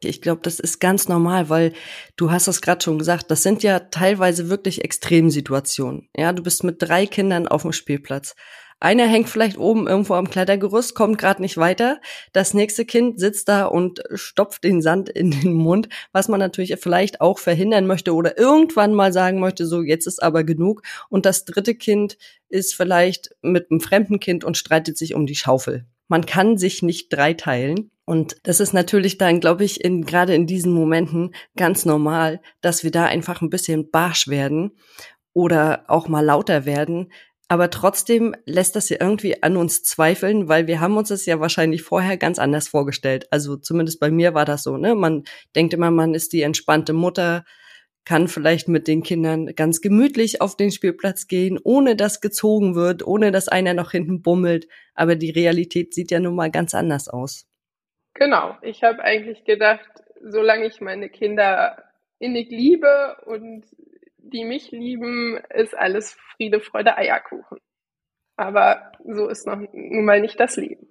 Ich 0.00 0.20
glaube, 0.20 0.40
das 0.42 0.58
ist 0.58 0.80
ganz 0.80 1.08
normal, 1.08 1.48
weil 1.48 1.74
du 2.16 2.30
hast 2.30 2.48
das 2.48 2.60
gerade 2.60 2.82
schon 2.82 2.98
gesagt, 2.98 3.30
das 3.30 3.42
sind 3.42 3.62
ja 3.62 3.78
teilweise 3.78 4.48
wirklich 4.48 4.82
Extremsituationen. 4.82 6.08
Ja, 6.16 6.32
du 6.32 6.42
bist 6.42 6.64
mit 6.64 6.82
drei 6.82 7.06
Kindern 7.06 7.46
auf 7.46 7.62
dem 7.62 7.72
Spielplatz. 7.72 8.34
Einer 8.82 9.06
hängt 9.06 9.28
vielleicht 9.28 9.58
oben 9.58 9.86
irgendwo 9.86 10.14
am 10.14 10.28
Klettergerüst, 10.28 10.96
kommt 10.96 11.16
gerade 11.16 11.40
nicht 11.40 11.56
weiter. 11.56 12.00
Das 12.32 12.52
nächste 12.52 12.84
Kind 12.84 13.20
sitzt 13.20 13.48
da 13.48 13.66
und 13.66 14.02
stopft 14.12 14.64
den 14.64 14.82
Sand 14.82 15.08
in 15.08 15.30
den 15.30 15.52
Mund, 15.52 15.88
was 16.10 16.26
man 16.26 16.40
natürlich 16.40 16.74
vielleicht 16.80 17.20
auch 17.20 17.38
verhindern 17.38 17.86
möchte 17.86 18.12
oder 18.12 18.36
irgendwann 18.36 18.92
mal 18.92 19.12
sagen 19.12 19.38
möchte, 19.38 19.66
so 19.66 19.82
jetzt 19.82 20.08
ist 20.08 20.20
aber 20.20 20.42
genug. 20.42 20.82
Und 21.08 21.26
das 21.26 21.44
dritte 21.44 21.76
Kind 21.76 22.18
ist 22.48 22.74
vielleicht 22.74 23.30
mit 23.40 23.70
einem 23.70 23.80
fremden 23.80 24.18
Kind 24.18 24.42
und 24.42 24.56
streitet 24.56 24.98
sich 24.98 25.14
um 25.14 25.26
die 25.26 25.36
Schaufel. 25.36 25.86
Man 26.08 26.26
kann 26.26 26.58
sich 26.58 26.82
nicht 26.82 27.12
dreiteilen. 27.12 27.92
Und 28.04 28.34
das 28.42 28.58
ist 28.58 28.72
natürlich 28.72 29.16
dann, 29.16 29.38
glaube 29.38 29.62
ich, 29.62 29.84
in, 29.84 30.04
gerade 30.04 30.34
in 30.34 30.48
diesen 30.48 30.72
Momenten 30.72 31.36
ganz 31.56 31.84
normal, 31.84 32.40
dass 32.62 32.82
wir 32.82 32.90
da 32.90 33.04
einfach 33.04 33.42
ein 33.42 33.50
bisschen 33.50 33.92
barsch 33.92 34.26
werden 34.26 34.72
oder 35.34 35.84
auch 35.86 36.08
mal 36.08 36.24
lauter 36.24 36.66
werden, 36.66 37.12
aber 37.52 37.68
trotzdem 37.68 38.34
lässt 38.46 38.76
das 38.76 38.88
ja 38.88 38.96
irgendwie 38.98 39.42
an 39.42 39.58
uns 39.58 39.82
zweifeln, 39.82 40.48
weil 40.48 40.66
wir 40.68 40.80
haben 40.80 40.96
uns 40.96 41.10
das 41.10 41.26
ja 41.26 41.38
wahrscheinlich 41.38 41.82
vorher 41.82 42.16
ganz 42.16 42.38
anders 42.38 42.66
vorgestellt. 42.66 43.26
Also 43.30 43.56
zumindest 43.56 44.00
bei 44.00 44.10
mir 44.10 44.32
war 44.32 44.46
das 44.46 44.62
so, 44.62 44.78
ne? 44.78 44.94
Man 44.94 45.24
denkt 45.54 45.74
immer, 45.74 45.90
man 45.90 46.14
ist 46.14 46.32
die 46.32 46.40
entspannte 46.40 46.94
Mutter, 46.94 47.44
kann 48.06 48.28
vielleicht 48.28 48.68
mit 48.68 48.88
den 48.88 49.02
Kindern 49.02 49.54
ganz 49.54 49.82
gemütlich 49.82 50.40
auf 50.40 50.56
den 50.56 50.70
Spielplatz 50.70 51.26
gehen, 51.26 51.58
ohne 51.62 51.94
dass 51.94 52.22
gezogen 52.22 52.74
wird, 52.74 53.06
ohne 53.06 53.32
dass 53.32 53.48
einer 53.48 53.74
noch 53.74 53.90
hinten 53.90 54.22
bummelt. 54.22 54.66
Aber 54.94 55.14
die 55.14 55.30
Realität 55.30 55.92
sieht 55.92 56.10
ja 56.10 56.20
nun 56.20 56.34
mal 56.34 56.50
ganz 56.50 56.72
anders 56.72 57.06
aus. 57.06 57.46
Genau. 58.14 58.56
Ich 58.62 58.82
habe 58.82 59.04
eigentlich 59.04 59.44
gedacht, 59.44 59.90
solange 60.24 60.68
ich 60.68 60.80
meine 60.80 61.10
Kinder 61.10 61.84
innig 62.18 62.48
liebe 62.48 63.18
und 63.26 63.66
die 64.22 64.44
mich 64.44 64.70
lieben, 64.70 65.38
ist 65.54 65.76
alles 65.76 66.16
Friede, 66.36 66.60
Freude, 66.60 66.96
Eierkuchen. 66.96 67.58
Aber 68.36 68.92
so 69.04 69.28
ist 69.28 69.46
noch 69.46 69.58
nun 69.72 70.04
mal 70.04 70.20
nicht 70.20 70.40
das 70.40 70.56
Leben. 70.56 70.88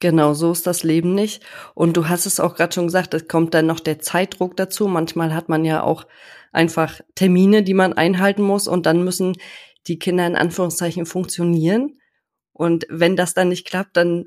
Genau, 0.00 0.32
so 0.32 0.52
ist 0.52 0.66
das 0.66 0.84
Leben 0.84 1.14
nicht. 1.14 1.44
Und 1.74 1.96
du 1.96 2.08
hast 2.08 2.26
es 2.26 2.38
auch 2.38 2.54
gerade 2.54 2.72
schon 2.72 2.86
gesagt, 2.86 3.14
es 3.14 3.26
kommt 3.26 3.54
dann 3.54 3.66
noch 3.66 3.80
der 3.80 3.98
Zeitdruck 3.98 4.56
dazu. 4.56 4.86
Manchmal 4.86 5.34
hat 5.34 5.48
man 5.48 5.64
ja 5.64 5.82
auch 5.82 6.06
einfach 6.52 7.00
Termine, 7.14 7.62
die 7.62 7.74
man 7.74 7.92
einhalten 7.92 8.42
muss 8.42 8.68
und 8.68 8.86
dann 8.86 9.02
müssen 9.02 9.36
die 9.88 9.98
Kinder 9.98 10.26
in 10.26 10.36
Anführungszeichen 10.36 11.04
funktionieren. 11.04 11.98
Und 12.52 12.86
wenn 12.88 13.16
das 13.16 13.34
dann 13.34 13.48
nicht 13.48 13.66
klappt, 13.66 13.96
dann 13.96 14.26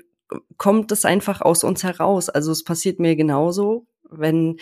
kommt 0.56 0.92
es 0.92 1.04
einfach 1.04 1.40
aus 1.40 1.64
uns 1.64 1.84
heraus. 1.84 2.28
Also 2.28 2.52
es 2.52 2.64
passiert 2.64 2.98
mir 2.98 3.16
genauso, 3.16 3.86
wenn 4.10 4.58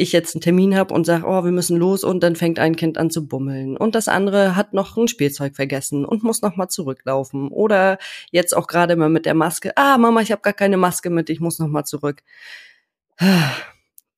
ich 0.00 0.12
jetzt 0.12 0.34
einen 0.34 0.40
Termin 0.40 0.76
habe 0.76 0.94
und 0.94 1.04
sage, 1.04 1.24
oh, 1.26 1.44
wir 1.44 1.52
müssen 1.52 1.76
los 1.76 2.04
und 2.04 2.22
dann 2.22 2.34
fängt 2.34 2.58
ein 2.58 2.74
Kind 2.74 2.96
an 2.96 3.10
zu 3.10 3.26
bummeln 3.26 3.76
und 3.76 3.94
das 3.94 4.08
andere 4.08 4.56
hat 4.56 4.72
noch 4.72 4.96
ein 4.96 5.08
Spielzeug 5.08 5.54
vergessen 5.54 6.04
und 6.04 6.22
muss 6.22 6.42
noch 6.42 6.56
mal 6.56 6.68
zurücklaufen 6.68 7.48
oder 7.48 7.98
jetzt 8.30 8.56
auch 8.56 8.66
gerade 8.66 8.96
mal 8.96 9.10
mit 9.10 9.26
der 9.26 9.34
Maske, 9.34 9.76
ah 9.76 9.98
Mama, 9.98 10.22
ich 10.22 10.32
habe 10.32 10.42
gar 10.42 10.54
keine 10.54 10.76
Maske 10.76 11.10
mit, 11.10 11.28
ich 11.28 11.40
muss 11.40 11.58
noch 11.58 11.68
mal 11.68 11.84
zurück. 11.84 12.22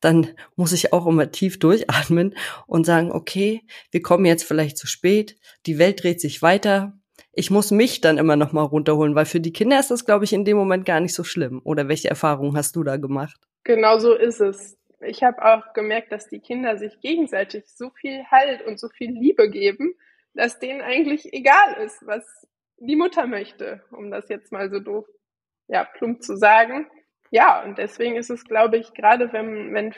Dann 0.00 0.28
muss 0.56 0.72
ich 0.72 0.92
auch 0.92 1.06
immer 1.06 1.30
tief 1.30 1.58
durchatmen 1.58 2.34
und 2.66 2.86
sagen, 2.86 3.12
okay, 3.12 3.62
wir 3.90 4.02
kommen 4.02 4.24
jetzt 4.24 4.44
vielleicht 4.44 4.78
zu 4.78 4.86
spät, 4.86 5.36
die 5.66 5.78
Welt 5.78 6.02
dreht 6.02 6.20
sich 6.20 6.42
weiter, 6.42 6.92
ich 7.32 7.50
muss 7.50 7.70
mich 7.70 8.00
dann 8.00 8.18
immer 8.18 8.36
noch 8.36 8.52
mal 8.52 8.62
runterholen, 8.62 9.14
weil 9.14 9.24
für 9.24 9.40
die 9.40 9.52
Kinder 9.52 9.80
ist 9.80 9.90
das, 9.90 10.04
glaube 10.04 10.24
ich, 10.24 10.32
in 10.32 10.44
dem 10.44 10.56
Moment 10.56 10.84
gar 10.84 11.00
nicht 11.00 11.14
so 11.14 11.24
schlimm. 11.24 11.60
Oder 11.64 11.88
welche 11.88 12.08
Erfahrungen 12.08 12.56
hast 12.56 12.76
du 12.76 12.82
da 12.82 12.98
gemacht? 12.98 13.40
Genau 13.64 13.98
so 13.98 14.12
ist 14.14 14.40
es. 14.40 14.76
Ich 15.04 15.22
habe 15.22 15.44
auch 15.44 15.72
gemerkt, 15.72 16.12
dass 16.12 16.28
die 16.28 16.40
Kinder 16.40 16.78
sich 16.78 17.00
gegenseitig 17.00 17.64
so 17.66 17.90
viel 17.90 18.24
Halt 18.30 18.62
und 18.62 18.78
so 18.78 18.88
viel 18.88 19.10
Liebe 19.10 19.50
geben, 19.50 19.94
dass 20.34 20.58
denen 20.58 20.80
eigentlich 20.80 21.32
egal 21.32 21.74
ist, 21.84 22.06
was 22.06 22.46
die 22.78 22.96
Mutter 22.96 23.26
möchte, 23.26 23.84
um 23.90 24.10
das 24.10 24.28
jetzt 24.28 24.52
mal 24.52 24.70
so 24.70 24.80
doof, 24.80 25.06
ja, 25.68 25.84
plump 25.84 26.22
zu 26.22 26.36
sagen. 26.36 26.90
Ja, 27.30 27.62
und 27.62 27.78
deswegen 27.78 28.16
ist 28.16 28.30
es, 28.30 28.44
glaube 28.44 28.76
ich, 28.76 28.92
gerade 28.92 29.32
wenn, 29.32 29.72
wenn 29.72 29.94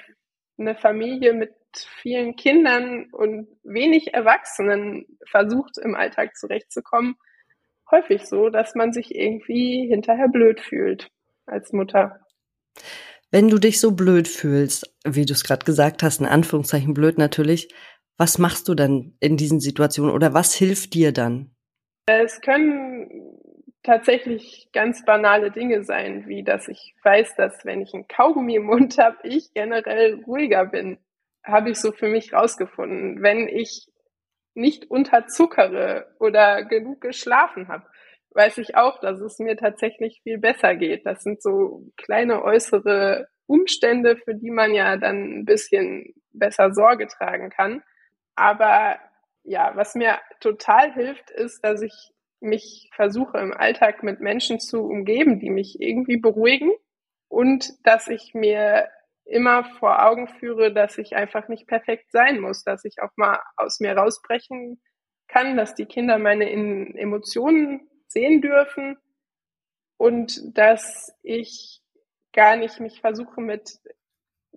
eine 0.58 0.76
Familie 0.76 1.32
mit 1.32 1.52
vielen 2.00 2.36
Kindern 2.36 3.08
und 3.10 3.48
wenig 3.64 4.14
Erwachsenen 4.14 5.18
versucht, 5.28 5.78
im 5.78 5.94
Alltag 5.94 6.36
zurechtzukommen, 6.36 7.16
häufig 7.90 8.26
so, 8.26 8.50
dass 8.50 8.74
man 8.74 8.92
sich 8.92 9.14
irgendwie 9.14 9.86
hinterher 9.88 10.28
blöd 10.28 10.60
fühlt 10.60 11.10
als 11.46 11.72
Mutter. 11.72 12.20
Wenn 13.34 13.48
du 13.48 13.58
dich 13.58 13.80
so 13.80 13.90
blöd 13.90 14.28
fühlst, 14.28 14.94
wie 15.04 15.24
du 15.24 15.32
es 15.32 15.42
gerade 15.42 15.64
gesagt 15.64 16.04
hast, 16.04 16.20
in 16.20 16.26
Anführungszeichen 16.26 16.94
blöd 16.94 17.18
natürlich, 17.18 17.68
was 18.16 18.38
machst 18.38 18.68
du 18.68 18.74
dann 18.74 19.16
in 19.18 19.36
diesen 19.36 19.58
Situationen 19.58 20.14
oder 20.14 20.34
was 20.34 20.54
hilft 20.54 20.94
dir 20.94 21.10
dann? 21.10 21.50
Es 22.06 22.40
können 22.40 23.10
tatsächlich 23.82 24.68
ganz 24.72 25.04
banale 25.04 25.50
Dinge 25.50 25.82
sein, 25.82 26.28
wie 26.28 26.44
dass 26.44 26.68
ich 26.68 26.94
weiß, 27.02 27.34
dass 27.34 27.64
wenn 27.64 27.80
ich 27.80 27.92
einen 27.92 28.06
Kaugummi 28.06 28.54
im 28.54 28.66
Mund 28.66 28.98
habe, 28.98 29.16
ich 29.24 29.52
generell 29.52 30.22
ruhiger 30.24 30.66
bin 30.66 30.98
habe 31.44 31.70
ich 31.70 31.78
so 31.78 31.92
für 31.92 32.08
mich 32.08 32.32
rausgefunden. 32.32 33.22
Wenn 33.22 33.48
ich 33.48 33.88
nicht 34.54 34.90
unterzuckere 34.90 36.14
oder 36.18 36.64
genug 36.64 37.00
geschlafen 37.00 37.68
habe, 37.68 37.84
weiß 38.34 38.58
ich 38.58 38.76
auch, 38.76 39.00
dass 39.00 39.20
es 39.20 39.38
mir 39.38 39.56
tatsächlich 39.56 40.20
viel 40.22 40.38
besser 40.38 40.74
geht. 40.74 41.06
Das 41.06 41.22
sind 41.22 41.42
so 41.42 41.86
kleine 41.96 42.42
äußere 42.42 43.28
Umstände, 43.46 44.16
für 44.16 44.34
die 44.34 44.50
man 44.50 44.74
ja 44.74 44.96
dann 44.96 45.40
ein 45.40 45.44
bisschen 45.44 46.14
besser 46.32 46.72
Sorge 46.72 47.06
tragen 47.06 47.50
kann. 47.50 47.82
Aber 48.34 48.98
ja, 49.44 49.72
was 49.76 49.94
mir 49.94 50.18
total 50.40 50.92
hilft, 50.92 51.30
ist, 51.30 51.64
dass 51.64 51.82
ich 51.82 52.10
mich 52.40 52.90
versuche 52.94 53.38
im 53.38 53.52
Alltag 53.52 54.02
mit 54.02 54.20
Menschen 54.20 54.60
zu 54.60 54.84
umgeben, 54.84 55.38
die 55.38 55.50
mich 55.50 55.80
irgendwie 55.80 56.18
beruhigen 56.18 56.72
und 57.28 57.72
dass 57.84 58.08
ich 58.08 58.32
mir 58.34 58.88
immer 59.24 59.64
vor 59.78 60.04
Augen 60.04 60.28
führe, 60.28 60.72
dass 60.72 60.98
ich 60.98 61.16
einfach 61.16 61.48
nicht 61.48 61.66
perfekt 61.66 62.10
sein 62.10 62.40
muss, 62.40 62.62
dass 62.62 62.84
ich 62.84 63.00
auch 63.00 63.10
mal 63.16 63.40
aus 63.56 63.80
mir 63.80 63.96
rausbrechen 63.96 64.82
kann, 65.28 65.56
dass 65.56 65.74
die 65.74 65.86
Kinder 65.86 66.18
meine 66.18 66.50
Emotionen 66.50 67.88
sehen 68.08 68.40
dürfen 68.40 68.96
und 69.96 70.56
dass 70.56 71.12
ich 71.22 71.80
gar 72.32 72.56
nicht 72.56 72.80
mich 72.80 73.00
versuche 73.00 73.40
mit 73.40 73.78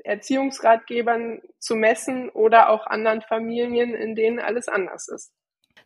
Erziehungsratgebern 0.03 1.41
zu 1.59 1.75
messen 1.75 2.29
oder 2.29 2.69
auch 2.69 2.87
anderen 2.87 3.21
Familien, 3.21 3.93
in 3.93 4.15
denen 4.15 4.39
alles 4.39 4.67
anders 4.67 5.07
ist. 5.07 5.31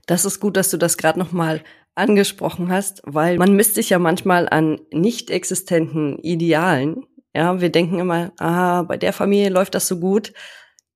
Das 0.06 0.25
ist 0.25 0.39
gut, 0.39 0.58
dass 0.58 0.70
du 0.70 0.77
das 0.77 0.98
gerade 0.98 1.20
noch 1.20 1.32
mal 1.32 1.63
angesprochen 1.96 2.72
hast, 2.72 3.01
weil 3.06 3.38
man 3.38 3.56
misst 3.56 3.75
sich 3.75 3.89
ja 3.89 4.00
manchmal 4.00 4.48
an 4.50 4.80
nicht 4.91 5.30
existenten 5.30 6.18
Idealen 6.20 7.06
ja, 7.34 7.62
wir 7.62 7.72
denken 7.72 8.00
immer, 8.00 8.34
ah, 8.39 8.84
bei 8.84 8.98
der 8.98 9.13
Familie 9.13 9.50
läuft 9.50 9.75
das 9.75 9.88
so 9.88 10.00
gut. 10.00 10.34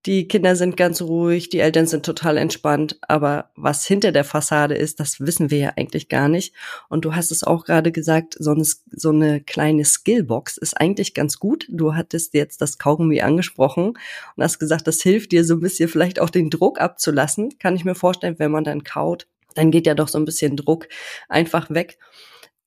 Die 0.06 0.28
Kinder 0.28 0.56
sind 0.56 0.78
ganz 0.78 1.02
ruhig, 1.02 1.50
die 1.50 1.60
Eltern 1.60 1.88
sind 1.88 2.06
total 2.06 2.38
entspannt, 2.38 3.00
aber 3.02 3.50
was 3.56 3.88
hinter 3.88 4.12
der 4.12 4.24
Fassade 4.24 4.76
ist, 4.76 5.00
das 5.00 5.20
wissen 5.20 5.50
wir 5.50 5.58
ja 5.58 5.74
eigentlich 5.78 6.10
gar 6.10 6.30
nicht. 6.30 6.54
Und 6.90 7.06
du 7.06 7.16
hast 7.16 7.32
es 7.32 7.44
auch 7.44 7.66
gerade 7.66 7.92
gesagt, 7.92 8.36
so 8.38 8.52
eine, 8.52 8.64
so 8.64 9.10
eine 9.10 9.42
kleine 9.42 9.84
Skillbox 9.84 10.58
ist 10.58 10.80
eigentlich 10.80 11.16
ganz 11.16 11.40
gut. 11.40 11.66
Du 11.70 11.96
hattest 11.96 12.36
jetzt 12.36 12.62
das 12.62 12.78
Kaugummi 12.78 13.22
angesprochen 13.22 13.98
und 14.36 14.44
hast 14.44 14.60
gesagt, 14.60 14.86
das 14.86 15.02
hilft 15.02 15.32
dir 15.32 15.44
so 15.44 15.56
ein 15.56 15.60
bisschen 15.60 15.90
vielleicht 15.90 16.20
auch 16.20 16.30
den 16.30 16.52
Druck 16.52 16.80
abzulassen. 16.80 17.58
Kann 17.58 17.76
ich 17.76 17.84
mir 17.84 17.96
vorstellen, 17.96 18.38
wenn 18.38 18.52
man 18.52 18.64
dann 18.64 18.84
kaut, 18.84 19.28
dann 19.56 19.72
geht 19.72 19.88
ja 19.88 19.96
doch 19.96 20.08
so 20.08 20.20
ein 20.20 20.26
bisschen 20.26 20.56
Druck 20.56 20.88
einfach 21.30 21.72
weg. 21.72 21.98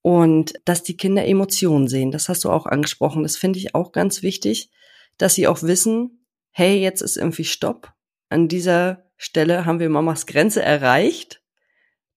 Und 0.03 0.55
dass 0.65 0.83
die 0.83 0.97
Kinder 0.97 1.25
Emotionen 1.25 1.87
sehen, 1.87 2.11
das 2.11 2.29
hast 2.29 2.43
du 2.45 2.51
auch 2.51 2.67
angesprochen. 2.67 3.23
Das 3.23 3.37
finde 3.37 3.61
ich 3.61 3.77
auch 3.77 3.93
ganz 3.93 4.23
wichtig, 4.23 4.71
dass 5.19 5.35
sie 5.35 5.47
auch 5.47 5.63
wissen, 5.63 6.18
hey, 6.59 6.81
jetzt 6.81 7.03
ist 7.03 7.17
irgendwie 7.17 7.45
Stopp. 7.45 7.93
An 8.31 8.49
dieser 8.49 9.05
Stelle 9.17 9.65
haben 9.65 9.79
wir 9.79 9.89
Mamas 9.89 10.27
Grenze 10.27 10.61
erreicht. 10.61 11.41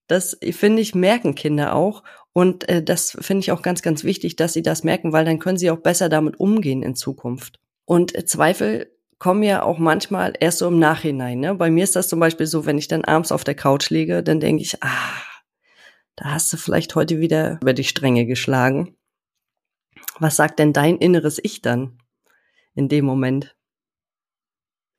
Das 0.07 0.36
finde 0.41 0.81
ich 0.81 0.95
merken 0.95 1.36
Kinder 1.36 1.75
auch. 1.75 2.01
Und 2.33 2.67
äh, 2.67 2.81
das 2.81 3.15
finde 3.21 3.41
ich 3.41 3.51
auch 3.51 3.62
ganz, 3.62 3.83
ganz 3.83 4.03
wichtig, 4.03 4.38
dass 4.38 4.53
sie 4.53 4.63
das 4.63 4.83
merken, 4.83 5.13
weil 5.13 5.25
dann 5.25 5.38
können 5.38 5.60
sie 5.60 5.69
auch 5.69 5.77
besser 5.77 6.10
damit 6.10 6.39
umgehen 6.39 6.81
in 6.81 6.95
Zukunft. 6.95 7.60
Und 7.86 8.15
äh, 8.15 8.25
Zweifel 8.25 8.91
kommen 9.19 9.43
ja 9.43 9.62
auch 9.62 9.77
manchmal 9.77 10.33
erst 10.39 10.57
so 10.57 10.67
im 10.69 10.79
Nachhinein. 10.79 11.39
Ne? 11.39 11.53
Bei 11.53 11.69
mir 11.69 11.83
ist 11.83 11.95
das 11.95 12.07
zum 12.07 12.19
Beispiel 12.19 12.48
so, 12.48 12.65
wenn 12.65 12.79
ich 12.79 12.88
dann 12.88 13.05
abends 13.05 13.31
auf 13.31 13.43
der 13.43 13.53
Couch 13.53 13.91
liege, 13.91 14.24
dann 14.24 14.39
denke 14.39 14.63
ich, 14.63 14.81
ah, 14.81 15.21
da 16.15 16.31
hast 16.31 16.51
du 16.51 16.57
vielleicht 16.57 16.95
heute 16.95 17.19
wieder 17.19 17.60
über 17.62 17.74
die 17.74 17.83
Stränge 17.83 18.25
geschlagen. 18.25 18.98
Was 20.17 20.36
sagt 20.36 20.57
denn 20.57 20.74
dein 20.74 20.98
inneres 20.98 21.39
Ich 21.43 21.62
dann 21.62 22.00
in 22.74 22.89
dem 22.89 23.05
Moment? 23.05 23.55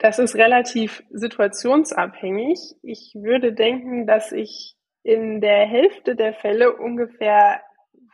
Das 0.02 0.18
ist 0.18 0.34
relativ 0.34 1.04
situationsabhängig. 1.10 2.58
Ich 2.82 3.12
würde 3.14 3.52
denken, 3.52 4.04
dass 4.04 4.32
ich 4.32 4.74
in 5.04 5.40
der 5.40 5.64
Hälfte 5.64 6.16
der 6.16 6.34
Fälle 6.34 6.76
ungefähr 6.76 7.62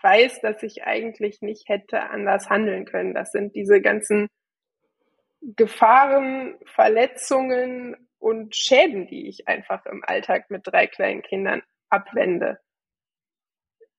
weiß, 0.02 0.42
dass 0.42 0.62
ich 0.62 0.84
eigentlich 0.84 1.40
nicht 1.40 1.66
hätte 1.70 2.10
anders 2.10 2.50
handeln 2.50 2.84
können. 2.84 3.14
Das 3.14 3.32
sind 3.32 3.54
diese 3.54 3.80
ganzen 3.80 4.28
Gefahren, 5.40 6.58
Verletzungen 6.66 7.96
und 8.18 8.54
Schäden, 8.54 9.06
die 9.06 9.26
ich 9.26 9.48
einfach 9.48 9.86
im 9.86 10.04
Alltag 10.06 10.50
mit 10.50 10.66
drei 10.66 10.88
kleinen 10.88 11.22
Kindern 11.22 11.62
abwende. 11.88 12.60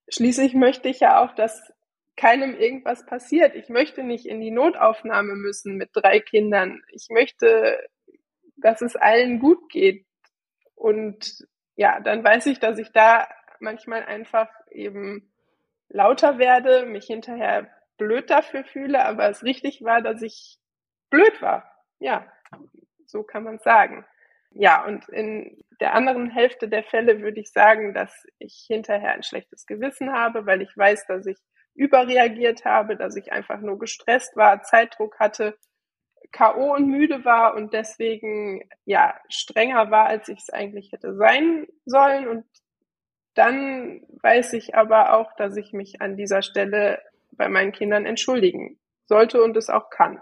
Schließlich 0.09 0.53
möchte 0.53 0.89
ich 0.89 0.99
ja 0.99 1.23
auch, 1.23 1.33
dass 1.33 1.73
keinem 2.19 2.53
irgendwas 2.53 3.05
passiert. 3.05 3.55
Ich 3.55 3.69
möchte 3.69 4.03
nicht 4.03 4.25
in 4.25 4.41
die 4.41 4.51
Notaufnahme 4.51 5.35
müssen 5.35 5.77
mit 5.77 5.91
drei 5.93 6.19
Kindern. 6.19 6.81
Ich 6.91 7.07
möchte, 7.09 7.79
dass 8.57 8.81
es 8.81 8.97
allen 8.97 9.39
gut 9.39 9.69
geht. 9.69 10.05
Und 10.75 11.47
ja, 11.75 12.01
dann 12.01 12.23
weiß 12.23 12.47
ich, 12.47 12.59
dass 12.59 12.77
ich 12.77 12.91
da 12.91 13.27
manchmal 13.61 14.03
einfach 14.03 14.49
eben 14.69 15.31
lauter 15.87 16.37
werde, 16.37 16.85
mich 16.85 17.05
hinterher 17.05 17.69
blöd 17.97 18.29
dafür 18.29 18.65
fühle, 18.65 19.05
aber 19.05 19.29
es 19.29 19.43
richtig 19.43 19.81
war, 19.83 20.01
dass 20.01 20.21
ich 20.21 20.57
blöd 21.09 21.41
war. 21.41 21.71
Ja, 21.99 22.29
so 23.05 23.23
kann 23.23 23.43
man 23.43 23.59
sagen. 23.59 24.05
Ja, 24.51 24.85
und 24.85 25.07
in 25.09 25.63
der 25.79 25.93
anderen 25.93 26.29
Hälfte 26.29 26.67
der 26.67 26.83
Fälle 26.83 27.21
würde 27.21 27.39
ich 27.39 27.51
sagen, 27.51 27.93
dass 27.93 28.27
ich 28.39 28.65
hinterher 28.67 29.13
ein 29.13 29.23
schlechtes 29.23 29.65
Gewissen 29.65 30.11
habe, 30.11 30.45
weil 30.45 30.61
ich 30.61 30.75
weiß, 30.75 31.07
dass 31.07 31.25
ich 31.25 31.37
überreagiert 31.75 32.65
habe, 32.65 32.95
dass 32.95 33.15
ich 33.15 33.31
einfach 33.31 33.59
nur 33.61 33.79
gestresst 33.79 34.35
war, 34.35 34.61
Zeitdruck 34.63 35.19
hatte, 35.19 35.57
K.O. 36.31 36.75
und 36.75 36.87
müde 36.87 37.25
war 37.25 37.55
und 37.55 37.73
deswegen 37.73 38.69
ja 38.85 39.19
strenger 39.29 39.89
war, 39.89 40.07
als 40.07 40.27
ich 40.27 40.39
es 40.39 40.49
eigentlich 40.49 40.91
hätte 40.91 41.15
sein 41.15 41.67
sollen. 41.85 42.27
Und 42.27 42.45
dann 43.33 44.01
weiß 44.21 44.53
ich 44.53 44.75
aber 44.75 45.13
auch, 45.13 45.33
dass 45.37 45.55
ich 45.57 45.73
mich 45.73 46.01
an 46.01 46.17
dieser 46.17 46.41
Stelle 46.41 47.01
bei 47.31 47.49
meinen 47.49 47.71
Kindern 47.71 48.05
entschuldigen 48.05 48.79
sollte 49.05 49.41
und 49.41 49.57
es 49.57 49.69
auch 49.69 49.89
kann. 49.89 50.21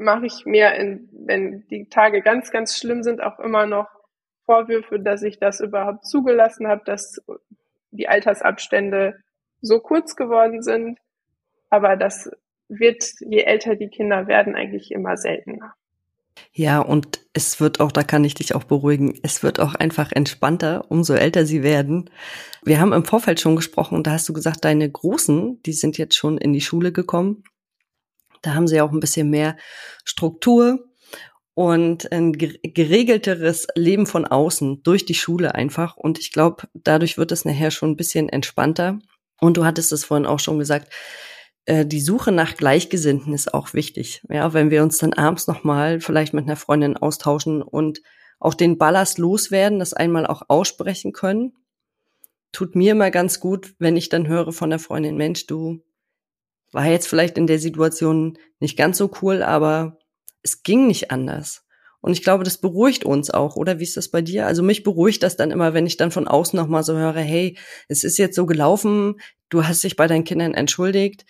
mache 0.00 0.26
ich 0.26 0.46
mir, 0.46 0.74
in, 0.74 1.08
wenn 1.12 1.66
die 1.68 1.88
Tage 1.88 2.22
ganz, 2.22 2.50
ganz 2.50 2.76
schlimm 2.76 3.02
sind, 3.02 3.22
auch 3.22 3.38
immer 3.38 3.66
noch 3.66 3.88
Vorwürfe, 4.46 4.98
dass 4.98 5.22
ich 5.22 5.38
das 5.38 5.60
überhaupt 5.60 6.06
zugelassen 6.06 6.66
habe, 6.66 6.82
dass 6.84 7.22
die 7.90 8.08
Altersabstände 8.08 9.16
so 9.60 9.78
kurz 9.78 10.16
geworden 10.16 10.62
sind. 10.62 10.98
Aber 11.68 11.96
das 11.96 12.30
wird, 12.68 13.04
je 13.20 13.42
älter 13.42 13.76
die 13.76 13.88
Kinder 13.88 14.26
werden, 14.26 14.56
eigentlich 14.56 14.90
immer 14.90 15.16
seltener. 15.16 15.74
Ja, 16.52 16.80
und 16.80 17.20
es 17.32 17.60
wird 17.60 17.80
auch, 17.80 17.92
da 17.92 18.02
kann 18.02 18.24
ich 18.24 18.34
dich 18.34 18.54
auch 18.54 18.64
beruhigen, 18.64 19.18
es 19.22 19.42
wird 19.42 19.60
auch 19.60 19.74
einfach 19.74 20.10
entspannter, 20.12 20.84
umso 20.88 21.14
älter 21.14 21.44
sie 21.44 21.62
werden. 21.62 22.10
Wir 22.64 22.80
haben 22.80 22.92
im 22.92 23.04
Vorfeld 23.04 23.40
schon 23.40 23.56
gesprochen, 23.56 24.02
da 24.02 24.12
hast 24.12 24.28
du 24.28 24.32
gesagt, 24.32 24.64
deine 24.64 24.90
Großen, 24.90 25.62
die 25.64 25.72
sind 25.72 25.98
jetzt 25.98 26.16
schon 26.16 26.38
in 26.38 26.52
die 26.52 26.60
Schule 26.60 26.92
gekommen. 26.92 27.44
Da 28.42 28.54
haben 28.54 28.68
sie 28.68 28.80
auch 28.80 28.92
ein 28.92 29.00
bisschen 29.00 29.30
mehr 29.30 29.56
Struktur 30.04 30.90
und 31.54 32.10
ein 32.12 32.32
geregelteres 32.32 33.66
Leben 33.74 34.06
von 34.06 34.24
außen 34.24 34.82
durch 34.82 35.04
die 35.04 35.14
Schule 35.14 35.54
einfach. 35.54 35.96
Und 35.96 36.18
ich 36.18 36.32
glaube, 36.32 36.68
dadurch 36.74 37.18
wird 37.18 37.32
es 37.32 37.44
nachher 37.44 37.70
schon 37.70 37.90
ein 37.90 37.96
bisschen 37.96 38.28
entspannter. 38.28 38.98
Und 39.40 39.56
du 39.56 39.64
hattest 39.64 39.92
es 39.92 40.04
vorhin 40.04 40.26
auch 40.26 40.38
schon 40.38 40.58
gesagt, 40.58 40.92
äh, 41.66 41.84
die 41.84 42.00
Suche 42.00 42.32
nach 42.32 42.56
Gleichgesinnten 42.56 43.34
ist 43.34 43.52
auch 43.52 43.74
wichtig. 43.74 44.22
Ja, 44.28 44.52
wenn 44.52 44.70
wir 44.70 44.82
uns 44.82 44.98
dann 44.98 45.12
abends 45.12 45.46
nochmal 45.46 46.00
vielleicht 46.00 46.34
mit 46.34 46.44
einer 46.44 46.56
Freundin 46.56 46.96
austauschen 46.96 47.62
und 47.62 48.00
auch 48.38 48.54
den 48.54 48.78
Ballast 48.78 49.18
loswerden, 49.18 49.78
das 49.78 49.92
einmal 49.92 50.26
auch 50.26 50.42
aussprechen 50.48 51.12
können, 51.12 51.52
tut 52.52 52.74
mir 52.74 52.92
immer 52.92 53.10
ganz 53.10 53.38
gut, 53.38 53.74
wenn 53.78 53.96
ich 53.96 54.08
dann 54.08 54.26
höre 54.26 54.52
von 54.52 54.70
der 54.70 54.78
Freundin, 54.78 55.16
Mensch, 55.16 55.46
du, 55.46 55.82
war 56.72 56.86
jetzt 56.86 57.08
vielleicht 57.08 57.38
in 57.38 57.46
der 57.46 57.58
Situation 57.58 58.38
nicht 58.58 58.76
ganz 58.76 58.98
so 58.98 59.10
cool, 59.22 59.42
aber 59.42 59.98
es 60.42 60.62
ging 60.62 60.86
nicht 60.86 61.10
anders. 61.10 61.66
Und 62.00 62.12
ich 62.12 62.22
glaube, 62.22 62.44
das 62.44 62.58
beruhigt 62.58 63.04
uns 63.04 63.30
auch, 63.30 63.56
oder? 63.56 63.78
Wie 63.78 63.84
ist 63.84 63.96
das 63.96 64.10
bei 64.10 64.22
dir? 64.22 64.46
Also 64.46 64.62
mich 64.62 64.82
beruhigt 64.82 65.22
das 65.22 65.36
dann 65.36 65.50
immer, 65.50 65.74
wenn 65.74 65.86
ich 65.86 65.98
dann 65.98 66.10
von 66.10 66.28
außen 66.28 66.56
nochmal 66.56 66.82
so 66.82 66.96
höre, 66.96 67.20
hey, 67.20 67.58
es 67.88 68.04
ist 68.04 68.16
jetzt 68.16 68.36
so 68.36 68.46
gelaufen, 68.46 69.20
du 69.50 69.66
hast 69.66 69.84
dich 69.84 69.96
bei 69.96 70.06
deinen 70.06 70.24
Kindern 70.24 70.54
entschuldigt, 70.54 71.26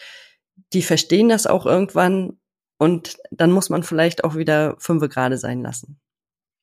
die 0.72 0.82
verstehen 0.82 1.28
das 1.28 1.46
auch 1.46 1.66
irgendwann 1.66 2.38
und 2.78 3.18
dann 3.30 3.50
muss 3.50 3.68
man 3.68 3.82
vielleicht 3.82 4.22
auch 4.22 4.36
wieder 4.36 4.76
fünfe 4.78 5.08
gerade 5.08 5.38
sein 5.38 5.60
lassen. 5.60 6.00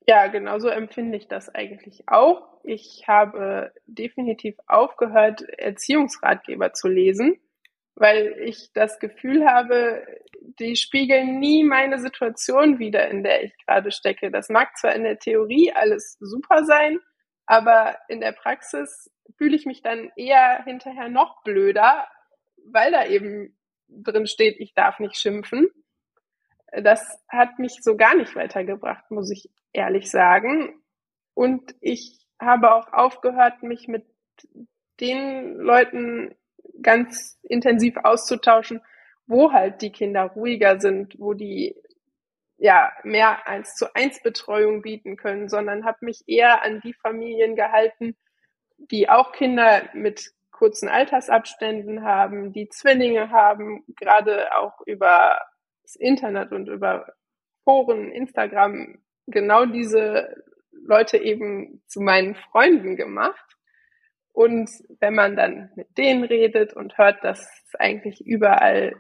Ja, 0.08 0.28
genau 0.28 0.58
so 0.60 0.70
empfinde 0.70 1.18
ich 1.18 1.28
das 1.28 1.54
eigentlich 1.54 2.04
auch. 2.08 2.62
Ich 2.64 3.04
habe 3.08 3.74
definitiv 3.88 4.56
aufgehört, 4.68 5.42
Erziehungsratgeber 5.42 6.72
zu 6.72 6.88
lesen 6.88 7.38
weil 8.00 8.36
ich 8.40 8.72
das 8.74 9.00
Gefühl 9.00 9.48
habe, 9.48 10.06
die 10.60 10.76
spiegeln 10.76 11.40
nie 11.40 11.64
meine 11.64 11.98
Situation 11.98 12.78
wieder, 12.78 13.08
in 13.10 13.24
der 13.24 13.44
ich 13.44 13.58
gerade 13.66 13.92
stecke. 13.92 14.30
Das 14.30 14.50
mag 14.50 14.78
zwar 14.78 14.94
in 14.94 15.04
der 15.04 15.18
Theorie 15.18 15.74
alles 15.74 16.16
super 16.20 16.64
sein, 16.64 17.00
aber 17.48 17.98
in 18.08 18.22
der 18.22 18.34
Praxis 18.34 19.12
fühle 19.38 19.56
ich 19.56 19.66
mich 19.66 19.82
dann 19.82 20.12
eher 20.16 20.64
hinterher 20.64 21.10
noch 21.10 21.44
blöder, 21.44 22.08
weil 22.66 22.92
da 22.92 23.06
eben 23.08 23.58
drin 23.88 24.28
steht, 24.28 24.60
ich 24.60 24.76
darf 24.76 25.00
nicht 25.00 25.16
schimpfen. 25.16 25.68
Das 26.72 27.20
hat 27.28 27.58
mich 27.58 27.82
so 27.82 27.98
gar 27.98 28.16
nicht 28.16 28.36
weitergebracht, 28.36 29.10
muss 29.10 29.32
ich 29.32 29.50
ehrlich 29.74 30.12
sagen. 30.12 30.84
Und 31.34 31.74
ich 31.82 32.28
habe 32.40 32.76
auch 32.76 32.94
aufgehört, 32.94 33.64
mich 33.64 33.88
mit 33.88 34.06
den 35.00 35.56
Leuten 35.56 36.36
ganz 36.82 37.40
intensiv 37.44 37.98
auszutauschen, 38.04 38.82
wo 39.26 39.52
halt 39.52 39.82
die 39.82 39.92
Kinder 39.92 40.24
ruhiger 40.24 40.80
sind, 40.80 41.16
wo 41.20 41.34
die 41.34 41.76
ja 42.58 42.92
mehr 43.04 43.48
eins 43.48 43.76
zu 43.76 43.94
eins 43.96 44.22
Betreuung 44.22 44.82
bieten 44.82 45.16
können, 45.16 45.50
sondern 45.50 45.86
habe 45.86 46.06
mich 46.06 46.24
eher 46.28 46.64
an 46.64 46.82
die 46.82 46.94
Familien 46.94 47.56
gehalten, 47.56 48.16
die 48.78 49.10
auch 49.10 49.32
Kinder 49.32 49.90
mit 49.94 50.32
kurzen 50.52 50.90
Altersabständen 50.90 52.04
haben, 52.04 52.52
die 52.52 52.68
Zwillinge 52.70 53.30
haben, 53.30 53.84
gerade 53.96 54.56
auch 54.58 54.82
über 54.86 55.40
das 55.84 55.96
Internet 55.96 56.52
und 56.52 56.68
über 56.68 57.14
Foren, 57.64 58.12
Instagram 58.12 58.98
genau 59.28 59.66
diese 59.66 60.44
Leute 60.72 61.18
eben 61.18 61.84
zu 61.86 62.02
meinen 62.02 62.36
Freunden 62.36 62.96
gemacht 62.96 63.57
und 64.38 64.70
wenn 65.00 65.16
man 65.16 65.36
dann 65.36 65.72
mit 65.76 65.98
denen 65.98 66.24
redet 66.24 66.72
und 66.72 66.96
hört, 67.00 67.24
dass 67.24 67.40
es 67.40 67.74
eigentlich 67.80 68.22
überall 68.24 68.94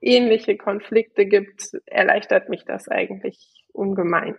ähnliche 0.00 0.56
Konflikte 0.56 1.26
gibt, 1.26 1.72
erleichtert 1.84 2.48
mich 2.48 2.64
das 2.64 2.88
eigentlich 2.88 3.66
ungemein. 3.74 4.34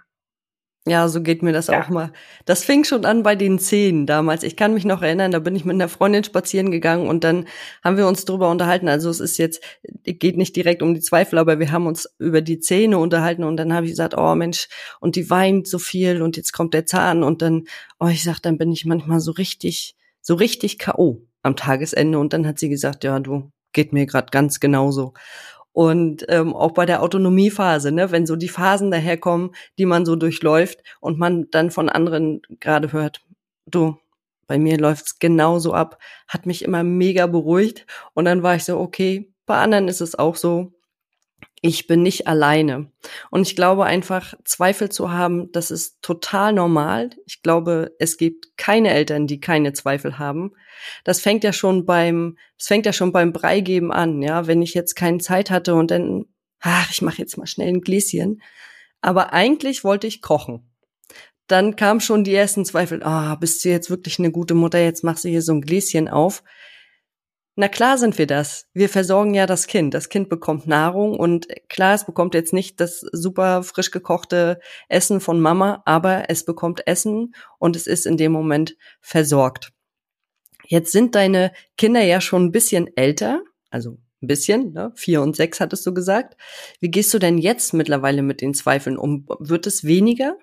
Ja, 0.87 1.07
so 1.07 1.21
geht 1.21 1.43
mir 1.43 1.53
das 1.53 1.67
ja. 1.67 1.83
auch 1.83 1.89
mal. 1.89 2.11
Das 2.45 2.63
fing 2.63 2.83
schon 2.83 3.05
an 3.05 3.21
bei 3.21 3.35
den 3.35 3.59
Zähnen 3.59 4.07
damals. 4.07 4.41
Ich 4.41 4.57
kann 4.57 4.73
mich 4.73 4.85
noch 4.85 5.03
erinnern, 5.03 5.31
da 5.31 5.37
bin 5.37 5.55
ich 5.55 5.65
mit 5.65 5.75
einer 5.75 5.87
Freundin 5.87 6.23
spazieren 6.23 6.71
gegangen 6.71 7.07
und 7.07 7.23
dann 7.23 7.45
haben 7.83 7.97
wir 7.97 8.07
uns 8.07 8.25
drüber 8.25 8.49
unterhalten. 8.49 8.89
Also 8.89 9.11
es 9.11 9.19
ist 9.19 9.37
jetzt, 9.37 9.63
geht 10.03 10.35
nicht 10.35 10.55
direkt 10.55 10.81
um 10.81 10.95
die 10.95 11.01
Zweifel, 11.01 11.37
aber 11.37 11.59
wir 11.59 11.71
haben 11.71 11.85
uns 11.85 12.11
über 12.17 12.41
die 12.41 12.59
Zähne 12.59 12.97
unterhalten 12.97 13.43
und 13.43 13.57
dann 13.57 13.71
habe 13.71 13.85
ich 13.85 13.91
gesagt, 13.91 14.17
oh 14.17 14.33
Mensch, 14.33 14.67
und 14.99 15.15
die 15.15 15.29
weint 15.29 15.67
so 15.67 15.77
viel 15.77 16.23
und 16.23 16.37
jetzt 16.37 16.53
kommt 16.53 16.73
der 16.73 16.87
Zahn 16.87 17.21
und 17.21 17.43
dann, 17.43 17.65
oh, 17.99 18.07
ich 18.07 18.23
sag, 18.23 18.39
dann 18.39 18.57
bin 18.57 18.71
ich 18.71 18.83
manchmal 18.83 19.19
so 19.19 19.31
richtig, 19.31 19.95
so 20.23 20.33
richtig 20.33 20.79
K.O. 20.79 21.21
am 21.43 21.55
Tagesende 21.55 22.17
und 22.17 22.33
dann 22.33 22.47
hat 22.47 22.57
sie 22.57 22.69
gesagt, 22.69 23.03
ja, 23.03 23.19
du 23.19 23.51
geht 23.73 23.93
mir 23.93 24.07
gerade 24.07 24.31
ganz 24.31 24.59
genauso. 24.59 25.13
Und 25.73 26.25
ähm, 26.29 26.55
auch 26.55 26.71
bei 26.71 26.85
der 26.85 27.01
Autonomiephase, 27.01 27.91
ne, 27.91 28.11
wenn 28.11 28.25
so 28.25 28.35
die 28.35 28.49
Phasen 28.49 28.91
daherkommen, 28.91 29.51
die 29.77 29.85
man 29.85 30.05
so 30.05 30.15
durchläuft 30.15 30.79
und 30.99 31.19
man 31.19 31.47
dann 31.51 31.71
von 31.71 31.89
anderen 31.89 32.41
gerade 32.59 32.93
hört, 32.93 33.21
du, 33.65 33.97
bei 34.47 34.59
mir 34.59 34.77
läuft's 34.77 35.19
genauso 35.19 35.73
ab, 35.73 35.97
hat 36.27 36.45
mich 36.45 36.63
immer 36.63 36.83
mega 36.83 37.27
beruhigt. 37.27 37.87
Und 38.13 38.25
dann 38.25 38.43
war 38.43 38.55
ich 38.55 38.65
so, 38.65 38.79
okay, 38.79 39.33
bei 39.45 39.57
anderen 39.57 39.87
ist 39.87 40.01
es 40.01 40.15
auch 40.15 40.35
so 40.35 40.73
ich 41.65 41.87
bin 41.87 42.03
nicht 42.03 42.27
alleine. 42.27 42.91
Und 43.31 43.43
ich 43.43 43.55
glaube 43.55 43.85
einfach, 43.85 44.33
Zweifel 44.43 44.89
zu 44.89 45.11
haben, 45.11 45.49
das 45.53 45.71
ist 45.71 46.01
total 46.01 46.51
normal. 46.51 47.11
Ich 47.25 47.41
glaube, 47.41 47.95
es 47.99 48.17
gibt 48.17 48.57
keine 48.57 48.89
Eltern, 48.89 49.27
die 49.27 49.39
keine 49.39 49.71
Zweifel 49.71 50.19
haben. 50.19 50.51
Das 51.05 51.21
fängt 51.21 51.45
ja 51.45 51.53
schon 51.53 51.85
beim, 51.85 52.37
es 52.59 52.67
fängt 52.67 52.85
ja 52.85 52.91
schon 52.91 53.13
beim 53.13 53.31
Breigeben 53.31 53.93
an, 53.93 54.21
ja. 54.21 54.45
Wenn 54.45 54.61
ich 54.61 54.73
jetzt 54.73 54.95
keine 54.95 55.19
Zeit 55.19 55.49
hatte 55.51 55.75
und 55.75 55.89
dann, 55.89 56.25
ach, 56.59 56.91
ich 56.91 57.01
mache 57.01 57.19
jetzt 57.19 57.37
mal 57.37 57.47
schnell 57.47 57.69
ein 57.69 57.81
Gläschen. 57.81 58.41
Aber 58.99 59.31
eigentlich 59.31 59.85
wollte 59.85 60.05
ich 60.05 60.21
kochen. 60.21 60.69
Dann 61.47 61.77
kam 61.77 62.01
schon 62.01 62.25
die 62.25 62.35
ersten 62.35 62.65
Zweifel, 62.65 63.01
ah, 63.03 63.33
oh, 63.33 63.37
bist 63.37 63.63
du 63.63 63.69
jetzt 63.69 63.89
wirklich 63.89 64.19
eine 64.19 64.31
gute 64.31 64.53
Mutter, 64.53 64.79
jetzt 64.79 65.05
machst 65.05 65.23
du 65.23 65.29
hier 65.29 65.41
so 65.41 65.53
ein 65.53 65.61
Gläschen 65.61 66.09
auf. 66.09 66.43
Na 67.55 67.67
klar 67.67 67.99
sind 67.99 68.17
wir 68.17 68.25
das. 68.25 68.67
Wir 68.73 68.89
versorgen 68.89 69.35
ja 69.35 69.45
das 69.45 69.67
Kind. 69.67 69.93
Das 69.93 70.09
Kind 70.09 70.27
bekommt 70.27 70.65
Nahrung 70.65 71.19
und 71.19 71.47
klar, 71.69 71.93
es 71.93 72.03
bekommt 72.03 72.33
jetzt 72.33 72.51
nicht 72.51 72.79
das 72.79 73.01
super 73.11 73.61
frisch 73.61 73.91
gekochte 73.91 74.59
Essen 74.89 75.19
von 75.21 75.39
Mama, 75.39 75.83
aber 75.85 76.29
es 76.29 76.45
bekommt 76.45 76.87
Essen 76.87 77.35
und 77.59 77.75
es 77.75 77.85
ist 77.85 78.07
in 78.07 78.17
dem 78.17 78.31
Moment 78.31 78.75
versorgt. 79.01 79.71
Jetzt 80.65 80.91
sind 80.91 81.13
deine 81.13 81.51
Kinder 81.77 82.01
ja 82.01 82.21
schon 82.21 82.45
ein 82.45 82.51
bisschen 82.51 82.89
älter, 82.97 83.43
also 83.69 83.99
ein 84.23 84.27
bisschen, 84.27 84.73
ne? 84.73 84.91
vier 84.95 85.21
und 85.21 85.35
sechs 85.35 85.59
hattest 85.59 85.85
du 85.85 85.93
gesagt. 85.93 86.35
Wie 86.79 86.89
gehst 86.89 87.13
du 87.13 87.19
denn 87.19 87.37
jetzt 87.37 87.73
mittlerweile 87.73 88.23
mit 88.23 88.41
den 88.41 88.55
Zweifeln 88.55 88.97
um? 88.97 89.27
Wird 89.39 89.67
es 89.67 89.83
weniger? 89.83 90.37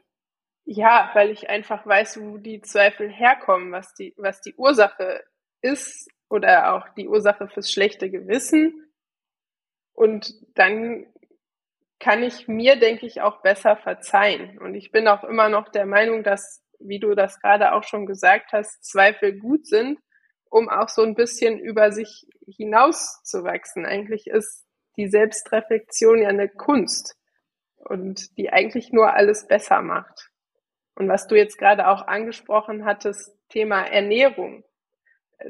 Ja, 0.65 1.11
weil 1.15 1.31
ich 1.31 1.51
einfach 1.51 1.85
weiß, 1.85 2.21
wo 2.21 2.39
die 2.39 2.61
Zweifel 2.61 3.09
herkommen, 3.11 3.73
was 3.73 3.95
die, 3.95 4.15
was 4.17 4.41
die 4.43 4.55
Ursache 4.55 5.25
ist 5.63 6.09
oder 6.31 6.75
auch 6.75 6.89
die 6.95 7.09
Ursache 7.09 7.49
fürs 7.49 7.71
schlechte 7.71 8.09
Gewissen. 8.09 8.91
Und 9.93 10.33
dann 10.55 11.07
kann 11.99 12.23
ich 12.23 12.49
mir, 12.49 12.77
denke 12.77 13.05
ich, 13.05 13.21
auch 13.21 13.43
besser 13.43 13.77
verzeihen. 13.77 14.59
Und 14.59 14.75
ich 14.75 14.93
bin 14.93 15.07
auch 15.09 15.25
immer 15.25 15.51
noch 15.51 15.69
der 15.69 15.85
Meinung, 15.85 16.23
dass, 16.23 16.63
wie 16.79 17.01
du 17.01 17.15
das 17.15 17.41
gerade 17.41 17.75
auch 17.75 17.83
schon 17.83 18.07
gesagt 18.07 18.53
hast, 18.53 18.83
Zweifel 18.85 19.39
gut 19.39 19.67
sind, 19.67 19.99
um 20.49 20.71
auch 20.71 20.89
so 20.89 21.03
ein 21.03 21.15
bisschen 21.15 21.59
über 21.59 21.93
sich 21.93 22.27
hinauszuwachsen. 22.47 23.85
Eigentlich 23.85 24.29
ist 24.29 24.65
die 24.97 25.09
Selbstreflexion 25.09 26.23
ja 26.23 26.29
eine 26.29 26.49
Kunst 26.49 27.17
und 27.77 28.37
die 28.39 28.51
eigentlich 28.51 28.93
nur 28.93 29.13
alles 29.15 29.47
besser 29.47 29.83
macht. 29.83 30.31
Und 30.95 31.09
was 31.09 31.27
du 31.27 31.35
jetzt 31.35 31.59
gerade 31.59 31.89
auch 31.89 32.07
angesprochen 32.07 32.85
hattest, 32.85 33.37
Thema 33.49 33.83
Ernährung 33.83 34.65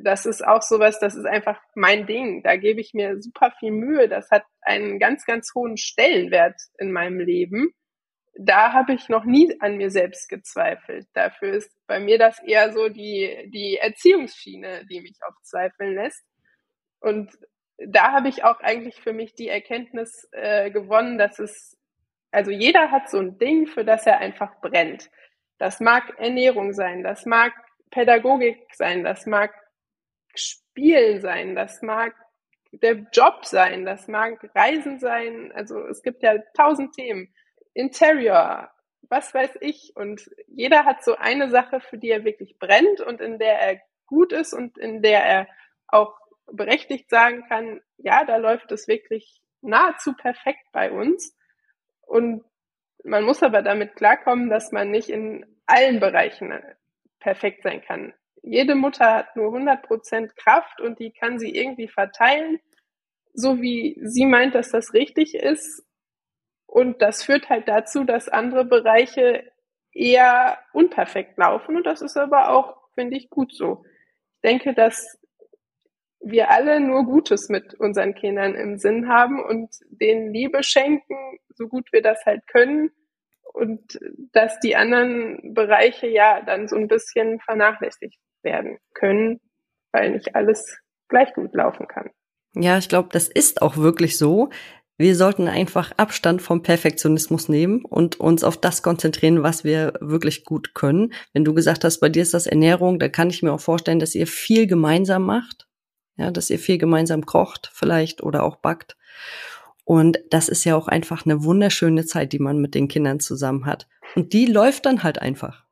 das 0.01 0.27
ist 0.27 0.47
auch 0.47 0.63
sowas, 0.63 0.99
das 1.01 1.15
ist 1.15 1.27
einfach 1.27 1.61
mein 1.75 2.07
Ding. 2.07 2.43
Da 2.43 2.57
gebe 2.57 2.81
ich 2.81 2.95
mir 2.95 3.21
super 3.21 3.53
viel 3.59 3.73
Mühe. 3.73 4.09
Das 4.09 4.31
hat 4.31 4.45
einen 4.63 4.99
ganz, 4.99 5.25
ganz 5.25 5.53
hohen 5.55 5.77
Stellenwert 5.77 6.61
in 6.79 6.93
meinem 6.93 7.21
Leben. 7.21 7.73
Da 8.39 8.73
habe 8.73 8.95
ich 8.95 9.09
noch 9.09 9.25
nie 9.25 9.55
an 9.61 9.77
mir 9.77 9.91
selbst 9.91 10.29
gezweifelt. 10.29 11.09
Dafür 11.15 11.55
ist 11.55 11.73
bei 11.87 11.99
mir 11.99 12.19
das 12.19 12.41
eher 12.43 12.73
so 12.73 12.89
die, 12.89 13.51
die 13.53 13.77
Erziehungsschiene, 13.77 14.87
die 14.87 15.01
mich 15.01 15.19
oft 15.29 15.45
zweifeln 15.45 15.95
lässt. 15.95 16.25
Und 17.01 17.31
da 17.79 18.13
habe 18.13 18.29
ich 18.29 18.45
auch 18.45 18.61
eigentlich 18.61 19.01
für 19.01 19.13
mich 19.13 19.35
die 19.35 19.49
Erkenntnis 19.49 20.29
äh, 20.33 20.71
gewonnen, 20.71 21.19
dass 21.19 21.39
es, 21.39 21.77
also 22.31 22.51
jeder 22.51 22.91
hat 22.91 23.11
so 23.11 23.19
ein 23.19 23.39
Ding, 23.39 23.67
für 23.67 23.85
das 23.85 24.07
er 24.07 24.19
einfach 24.19 24.61
brennt. 24.61 25.11
Das 25.59 25.81
mag 25.81 26.19
Ernährung 26.19 26.73
sein, 26.73 27.03
das 27.03 27.27
mag 27.27 27.53
Pädagogik 27.91 28.59
sein, 28.75 29.03
das 29.03 29.27
mag 29.27 29.53
Spielen 30.35 31.21
sein, 31.21 31.55
das 31.55 31.83
mag 31.83 32.15
der 32.73 33.07
Job 33.13 33.45
sein, 33.45 33.85
das 33.85 34.09
mag 34.09 34.39
Reisen 34.55 34.99
sein. 34.99 35.53
Also 35.55 35.87
es 35.87 36.03
gibt 36.03 36.23
ja 36.23 36.39
tausend 36.57 36.95
Themen. 36.95 37.33
Interior, 37.75 38.71
was 39.03 39.35
weiß 39.35 39.59
ich. 39.61 39.93
Und 39.97 40.31
jeder 40.47 40.85
hat 40.85 41.05
so 41.05 41.17
eine 41.17 41.51
Sache, 41.51 41.81
für 41.81 41.99
die 41.99 42.11
er 42.11 42.25
wirklich 42.25 42.59
brennt 42.59 43.01
und 43.01 43.21
in 43.21 43.39
der 43.39 43.61
er 43.61 43.81
gut 44.07 44.33
ist 44.33 44.53
und 44.53 44.79
in 44.79 45.03
der 45.03 45.25
er 45.25 45.49
auch 45.89 46.17
berechtigt 46.53 47.11
sagen 47.11 47.45
kann, 47.49 47.81
ja, 47.97 48.25
da 48.25 48.37
läuft 48.37 48.73
es 48.73 48.89
wirklich 48.89 49.41
nahezu 49.61 50.15
perfekt 50.15 50.65
bei 50.73 50.91
uns. 50.91 51.37
Und 52.03 52.45
man 53.05 53.25
muss 53.25 53.43
aber 53.43 53.63
damit 53.63 53.97
klarkommen, 53.97 54.51
dass 54.51 54.73
man 54.73 54.91
nicht 54.91 55.09
in 55.09 55.47
allen 55.67 56.01
Bereichen 56.01 56.53
perfekt 57.21 57.63
sein 57.63 57.83
kann 57.83 58.13
jede 58.43 58.75
Mutter 58.75 59.15
hat 59.15 59.37
nur 59.37 59.47
100 59.47 59.83
Prozent 59.83 60.37
Kraft 60.37 60.81
und 60.81 60.99
die 60.99 61.11
kann 61.11 61.39
sie 61.39 61.55
irgendwie 61.55 61.89
verteilen, 61.89 62.61
so 63.33 63.61
wie 63.61 63.99
sie 64.03 64.27
meint, 64.27 64.55
dass 64.55 64.71
das 64.71 64.95
richtig 64.95 65.35
ist. 65.35 65.85
Und 66.67 67.03
das 67.03 67.23
führt 67.23 67.49
halt 67.49 67.69
dazu, 67.69 68.05
dass 68.05 68.29
andere 68.29 68.65
Bereiche 68.65 69.51
eher 69.93 70.59
unperfekt 70.73 71.37
laufen. 71.37 71.77
Und 71.77 71.85
das 71.85 72.01
ist 72.01 72.17
aber 72.17 72.51
auch, 72.51 72.77
finde 72.95 73.17
ich, 73.17 73.29
gut 73.29 73.55
so. 73.55 73.85
Ich 74.37 74.51
denke, 74.51 74.75
dass 74.75 75.19
wir 76.21 76.51
alle 76.51 76.81
nur 76.81 77.05
Gutes 77.05 77.49
mit 77.49 77.75
unseren 77.75 78.15
Kindern 78.15 78.55
im 78.55 78.79
Sinn 78.79 79.09
haben 79.09 79.43
und 79.43 79.75
denen 79.89 80.33
Liebe 80.33 80.63
schenken, 80.63 81.17
so 81.49 81.67
gut 81.67 81.93
wir 81.93 82.03
das 82.03 82.25
halt 82.25 82.47
können. 82.47 82.91
Und 83.53 83.99
dass 84.33 84.61
die 84.61 84.77
anderen 84.77 85.55
Bereiche 85.55 86.07
ja 86.07 86.41
dann 86.41 86.69
so 86.69 86.77
ein 86.77 86.87
bisschen 86.87 87.41
vernachlässigt 87.41 88.21
werden 88.43 88.79
können, 88.95 89.41
weil 89.93 90.13
nicht 90.13 90.35
alles 90.35 90.79
gleich 91.09 91.33
gut 91.35 91.55
laufen 91.55 91.87
kann. 91.89 92.11
Ja, 92.55 92.79
ich 92.79 92.89
glaube, 92.89 93.09
das 93.13 93.29
ist 93.29 93.63
auch 93.63 93.77
wirklich 93.77 94.19
so. 94.19 94.51
Wir 94.99 95.17
sollten 95.17 95.49
einfach 95.49 95.93
Abstand 95.97 96.43
vom 96.43 96.63
Perfektionismus 96.63 97.49
nehmen 97.49 97.85
und 97.85 98.21
uns 98.21 98.45
auf 98.45 98.59
das 98.59 98.83
konzentrieren, 98.83 99.43
was 99.43 99.65
wir 99.65 99.95
wirklich 100.01 100.45
gut 100.45 100.75
können. 100.75 101.15
Wenn 101.33 101.45
du 101.45 101.55
gesagt 101.55 101.85
hast, 101.85 102.01
bei 102.01 102.11
dir 102.11 102.23
ist 102.23 102.35
das 102.35 102.47
Ernährung, 102.47 102.99
da 102.99 103.09
kann 103.09 103.31
ich 103.31 103.43
mir 103.43 103.53
auch 103.53 103.61
vorstellen, 103.61 103.99
dass 103.99 104.15
ihr 104.15 104.27
viel 104.27 104.67
gemeinsam 104.67 105.25
macht. 105.25 105.69
Ja, 106.17 106.31
dass 106.31 106.51
ihr 106.51 106.59
viel 106.59 106.77
gemeinsam 106.77 107.25
kocht 107.25 107.71
vielleicht 107.73 108.23
oder 108.23 108.43
auch 108.43 108.57
backt. 108.57 108.99
Und 109.85 110.21
das 110.29 110.51
ist 110.51 110.65
ja 110.65 110.77
auch 110.77 110.87
einfach 110.87 111.25
eine 111.25 111.45
wunderschöne 111.45 112.05
Zeit, 112.05 112.35
die 112.35 112.39
man 112.39 112.59
mit 112.59 112.75
den 112.75 112.87
Kindern 112.87 113.21
zusammen 113.21 113.65
hat. 113.65 113.89
Und 114.15 114.35
die 114.35 114.45
läuft 114.45 114.85
dann 114.85 115.03
halt 115.03 115.19
einfach. 115.19 115.65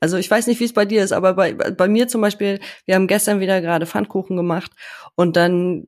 Also 0.00 0.16
ich 0.16 0.30
weiß 0.30 0.46
nicht, 0.46 0.60
wie 0.60 0.64
es 0.64 0.72
bei 0.72 0.84
dir 0.84 1.02
ist, 1.02 1.12
aber 1.12 1.34
bei, 1.34 1.52
bei 1.54 1.88
mir 1.88 2.08
zum 2.08 2.20
Beispiel, 2.20 2.60
wir 2.84 2.94
haben 2.94 3.06
gestern 3.06 3.40
wieder 3.40 3.60
gerade 3.60 3.86
Pfannkuchen 3.86 4.36
gemacht 4.36 4.72
und 5.14 5.36
dann 5.36 5.86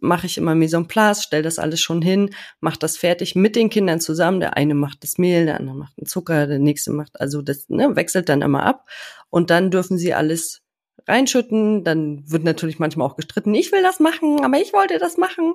mache 0.00 0.26
ich 0.26 0.36
immer 0.36 0.54
Mise 0.54 0.76
en 0.76 0.88
place, 0.88 1.22
stell 1.22 1.42
das 1.42 1.58
alles 1.58 1.80
schon 1.80 2.02
hin, 2.02 2.30
mach 2.60 2.76
das 2.76 2.96
fertig 2.96 3.34
mit 3.34 3.56
den 3.56 3.70
Kindern 3.70 4.00
zusammen. 4.00 4.40
Der 4.40 4.56
eine 4.56 4.74
macht 4.74 5.02
das 5.02 5.18
Mehl, 5.18 5.46
der 5.46 5.58
andere 5.58 5.76
macht 5.76 5.96
den 5.96 6.06
Zucker, 6.06 6.46
der 6.46 6.58
nächste 6.58 6.92
macht, 6.92 7.18
also 7.20 7.42
das 7.42 7.68
ne, 7.68 7.96
wechselt 7.96 8.28
dann 8.28 8.42
immer 8.42 8.64
ab. 8.64 8.88
Und 9.30 9.50
dann 9.50 9.70
dürfen 9.70 9.98
sie 9.98 10.14
alles 10.14 10.62
reinschütten. 11.06 11.84
Dann 11.84 12.30
wird 12.30 12.44
natürlich 12.44 12.78
manchmal 12.78 13.08
auch 13.08 13.16
gestritten, 13.16 13.54
ich 13.54 13.72
will 13.72 13.82
das 13.82 14.00
machen, 14.00 14.44
aber 14.44 14.58
ich 14.58 14.72
wollte 14.72 14.98
das 14.98 15.16
machen. 15.16 15.54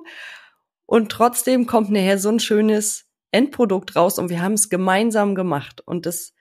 Und 0.86 1.12
trotzdem 1.12 1.66
kommt 1.66 1.90
nachher 1.90 2.18
so 2.18 2.30
ein 2.30 2.40
schönes 2.40 3.06
Endprodukt 3.30 3.94
raus 3.94 4.18
und 4.18 4.28
wir 4.28 4.42
haben 4.42 4.54
es 4.54 4.68
gemeinsam 4.68 5.34
gemacht. 5.34 5.82
Und 5.84 6.04
das 6.04 6.32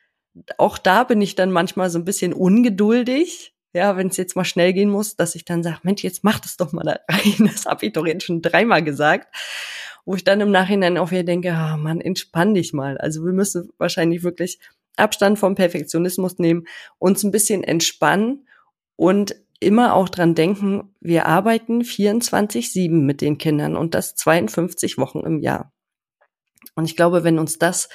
auch 0.57 0.77
da 0.77 1.03
bin 1.03 1.21
ich 1.21 1.35
dann 1.35 1.51
manchmal 1.51 1.89
so 1.89 1.99
ein 1.99 2.05
bisschen 2.05 2.33
ungeduldig, 2.33 3.53
ja, 3.73 3.97
wenn 3.97 4.07
es 4.07 4.17
jetzt 4.17 4.35
mal 4.35 4.45
schnell 4.45 4.73
gehen 4.73 4.89
muss, 4.89 5.15
dass 5.15 5.35
ich 5.35 5.45
dann 5.45 5.63
sage, 5.63 5.79
Mensch, 5.83 6.03
jetzt 6.03 6.23
mach 6.23 6.39
das 6.39 6.57
doch 6.57 6.71
mal 6.71 6.83
da 6.83 6.99
rein. 7.07 7.49
Das 7.53 7.65
habe 7.65 7.85
ich 7.85 7.93
doch 7.93 8.05
jetzt 8.05 8.25
schon 8.25 8.41
dreimal 8.41 8.83
gesagt. 8.83 9.33
Wo 10.05 10.15
ich 10.15 10.23
dann 10.23 10.41
im 10.41 10.49
Nachhinein 10.49 10.97
auch 10.97 11.11
wieder 11.11 11.23
denke, 11.23 11.53
ah, 11.53 11.77
Mann, 11.77 12.01
entspann 12.01 12.55
dich 12.55 12.73
mal. 12.73 12.97
Also 12.97 13.23
wir 13.23 13.33
müssen 13.33 13.69
wahrscheinlich 13.77 14.23
wirklich 14.23 14.59
Abstand 14.95 15.37
vom 15.37 15.55
Perfektionismus 15.55 16.39
nehmen, 16.39 16.65
uns 16.97 17.23
ein 17.23 17.31
bisschen 17.31 17.63
entspannen 17.63 18.47
und 18.95 19.35
immer 19.59 19.93
auch 19.93 20.09
dran 20.09 20.35
denken, 20.35 20.95
wir 20.99 21.25
arbeiten 21.25 21.81
24-7 21.81 22.89
mit 22.89 23.21
den 23.21 23.37
Kindern 23.37 23.75
und 23.75 23.93
das 23.93 24.15
52 24.15 24.97
Wochen 24.97 25.19
im 25.19 25.39
Jahr. 25.39 25.71
Und 26.75 26.85
ich 26.85 26.95
glaube, 26.95 27.23
wenn 27.23 27.39
uns 27.39 27.59
das 27.59 27.89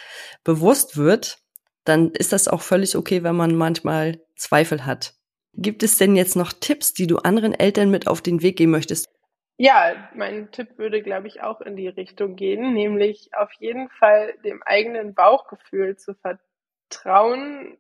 bewusst 0.45 0.97
wird, 0.97 1.39
dann 1.85 2.11
ist 2.13 2.33
das 2.33 2.49
auch 2.49 2.63
völlig 2.63 2.97
okay, 2.97 3.23
wenn 3.23 3.37
man 3.37 3.55
manchmal 3.55 4.21
Zweifel 4.37 4.87
hat. 4.87 5.15
Gibt 5.57 5.83
es 5.83 5.99
denn 5.99 6.17
jetzt 6.17 6.35
noch 6.35 6.53
Tipps, 6.53 6.95
die 6.95 7.07
du 7.07 7.19
anderen 7.19 7.53
Eltern 7.53 7.91
mit 7.91 8.09
auf 8.09 8.21
den 8.21 8.43
Weg 8.43 8.57
geben 8.57 8.73
möchtest? 8.73 9.09
Ja, 9.57 10.11
mein 10.15 10.51
Tipp 10.51 10.79
würde, 10.79 11.01
glaube 11.01 11.29
ich, 11.29 11.43
auch 11.43 11.61
in 11.61 11.77
die 11.77 11.87
Richtung 11.87 12.35
gehen, 12.35 12.75
nämlich 12.75 13.31
auf 13.35 13.53
jeden 13.61 13.89
Fall 13.89 14.35
dem 14.45 14.63
eigenen 14.65 15.15
Bauchgefühl 15.15 15.97
zu 15.97 16.15
vertrauen 16.15 17.79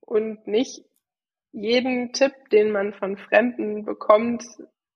und 0.00 0.46
nicht 0.46 0.86
jeden 1.52 2.14
Tipp, 2.14 2.32
den 2.50 2.70
man 2.70 2.94
von 2.94 3.18
Fremden 3.18 3.84
bekommt, 3.84 4.42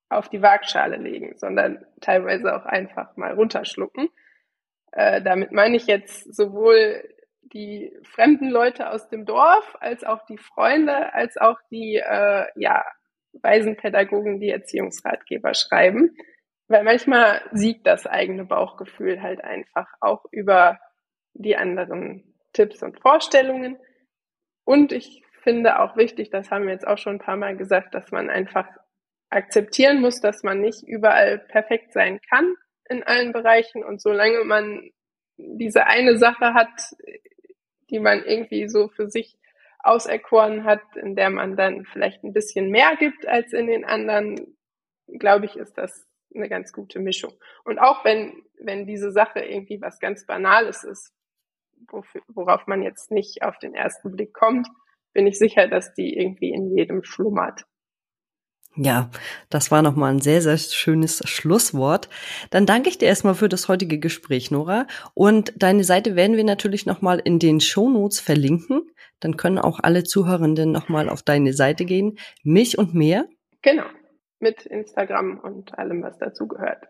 auf 0.09 0.29
die 0.31 0.41
Waagschale 0.41 0.97
legen, 0.97 1.37
sondern 1.37 1.85
teilweise 2.01 2.57
auch 2.57 2.65
einfach 2.65 3.15
mal 3.17 3.35
runterschlucken. 3.35 4.09
Äh, 4.93 5.21
damit 5.21 5.53
meine 5.53 5.77
ich 5.77 5.87
jetzt 5.87 6.35
sowohl 6.35 7.16
die 7.53 7.93
fremden 8.03 8.51
Leute 8.51 8.91
aus 8.91 9.09
dem 9.09 9.25
Dorf, 9.25 9.77
als 9.81 10.05
auch 10.05 10.25
die 10.27 10.39
Freunde, 10.39 11.13
als 11.15 11.37
auch 11.37 11.59
die 11.71 11.97
äh, 11.97 12.47
ja, 12.57 12.85
Waisenpädagogen, 13.43 14.41
die 14.41 14.51
Erziehungsratgeber 14.51 15.55
schreiben. 15.55 16.17
Weil 16.69 16.83
manchmal 16.83 17.43
siegt 17.53 17.87
das 17.87 18.07
eigene 18.07 18.45
Bauchgefühl 18.45 19.23
halt 19.23 19.43
einfach 19.45 19.87
auch 20.01 20.25
über 20.33 20.81
die 21.35 21.57
anderen 21.57 22.35
Tipps 22.53 22.83
und 22.83 23.01
Vorstellungen. 23.01 23.79
Und 24.65 24.91
ich 24.93 25.23
finde 25.43 25.79
auch 25.79 25.97
wichtig, 25.97 26.31
das 26.31 26.51
haben 26.51 26.65
wir 26.65 26.73
jetzt 26.73 26.87
auch 26.87 26.99
schon 26.99 27.17
ein 27.17 27.25
paar 27.25 27.37
Mal 27.37 27.57
gesagt, 27.57 27.95
dass 27.95 28.11
man 28.11 28.31
einfach 28.31 28.67
akzeptieren 29.31 30.01
muss, 30.01 30.21
dass 30.21 30.43
man 30.43 30.61
nicht 30.61 30.83
überall 30.83 31.39
perfekt 31.39 31.93
sein 31.93 32.21
kann 32.29 32.55
in 32.89 33.03
allen 33.03 33.33
Bereichen. 33.33 33.85
Und 33.85 34.01
solange 34.01 34.45
man 34.45 34.91
diese 35.37 35.87
eine 35.87 36.17
Sache 36.19 36.55
hat, 36.55 36.95
die 37.91 38.01
man 38.01 38.25
irgendwie 38.25 38.69
so 38.69 38.89
für 38.89 39.09
sich 39.09 39.39
auserkoren 39.79 40.65
hat, 40.65 40.83
in 40.97 41.15
der 41.15 41.31
man 41.31 41.57
dann 41.57 41.85
vielleicht 41.85 42.25
ein 42.25 42.33
bisschen 42.33 42.71
mehr 42.71 42.97
gibt 42.97 43.27
als 43.27 43.53
in 43.53 43.67
den 43.67 43.85
anderen, 43.85 44.57
glaube 45.07 45.47
ich, 45.47 45.57
ist 45.57 45.79
das 45.79 46.07
eine 46.35 46.49
ganz 46.49 46.73
gute 46.73 46.99
Mischung. 46.99 47.33
Und 47.65 47.79
auch 47.79 48.05
wenn, 48.05 48.43
wenn 48.61 48.87
diese 48.87 49.13
Sache 49.13 49.41
irgendwie 49.41 49.81
was 49.81 50.01
ganz 50.01 50.27
Banales 50.27 50.85
ist, 50.85 51.13
wofür, 51.89 52.23
worauf 52.29 52.67
man 52.67 52.83
jetzt 52.83 53.11
nicht 53.11 53.43
auf 53.43 53.59
den 53.59 53.75
ersten 53.75 54.11
Blick 54.11 54.33
kommt, 54.33 54.69
bin 55.13 55.27
ich 55.27 55.39
sicher, 55.39 55.69
dass 55.69 55.95
die 55.95 56.17
irgendwie 56.17 56.51
in 56.51 56.77
jedem 56.77 57.03
schlummert. 57.03 57.65
Ja, 58.77 59.11
das 59.49 59.71
war 59.71 59.81
nochmal 59.81 60.13
ein 60.13 60.21
sehr, 60.21 60.43
sehr 60.43 60.59
schönes 60.59 61.23
Schlusswort. 61.25 62.11
Dann 62.51 62.67
danke 62.67 62.91
ich 62.91 62.99
dir 62.99 63.07
erstmal 63.07 63.35
für 63.35 63.49
das 63.49 63.69
heutige 63.69 63.99
Gespräch, 63.99 64.51
Nora. 64.51 64.87
Und 65.15 65.53
deine 65.57 65.83
Seite 65.83 66.15
werden 66.15 66.37
wir 66.37 66.45
natürlich 66.45 66.85
nochmal 66.85 67.19
in 67.19 67.39
den 67.39 67.61
Shownotes 67.61 68.21
verlinken. 68.21 68.83
Dann 69.19 69.39
können 69.39 69.59
auch 69.59 69.81
alle 69.83 70.05
Zuhörenden 70.05 70.73
nochmal 70.73 71.09
auf 71.09 71.23
deine 71.23 71.55
Seite 71.55 71.87
gehen. 71.87 72.19
Mich 72.43 72.77
und 72.77 72.95
mehr. 72.95 73.27
Genau. 73.63 73.85
Mit 74.41 74.67
Instagram 74.67 75.39
und 75.39 75.79
allem, 75.79 76.03
was 76.03 76.19
dazugehört. 76.19 76.87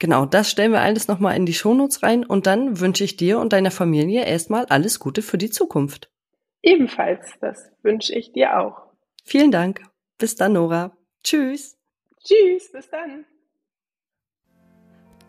Genau, 0.00 0.26
das 0.26 0.50
stellen 0.50 0.72
wir 0.72 0.80
alles 0.80 1.06
nochmal 1.06 1.36
in 1.36 1.46
die 1.46 1.54
Shownotes 1.54 2.02
rein 2.02 2.24
und 2.24 2.48
dann 2.48 2.80
wünsche 2.80 3.04
ich 3.04 3.16
dir 3.16 3.38
und 3.38 3.52
deiner 3.52 3.70
Familie 3.70 4.24
erstmal 4.24 4.64
alles 4.66 4.98
Gute 4.98 5.22
für 5.22 5.38
die 5.38 5.50
Zukunft. 5.50 6.10
Ebenfalls, 6.62 7.30
das 7.40 7.70
wünsche 7.82 8.12
ich 8.12 8.32
dir 8.32 8.58
auch. 8.58 8.90
Vielen 9.24 9.52
Dank. 9.52 9.82
Bis 10.18 10.34
dann, 10.34 10.54
Nora. 10.54 10.96
Tschüss. 11.24 11.78
Tschüss, 12.22 12.70
bis 12.70 12.88
dann. 12.90 13.24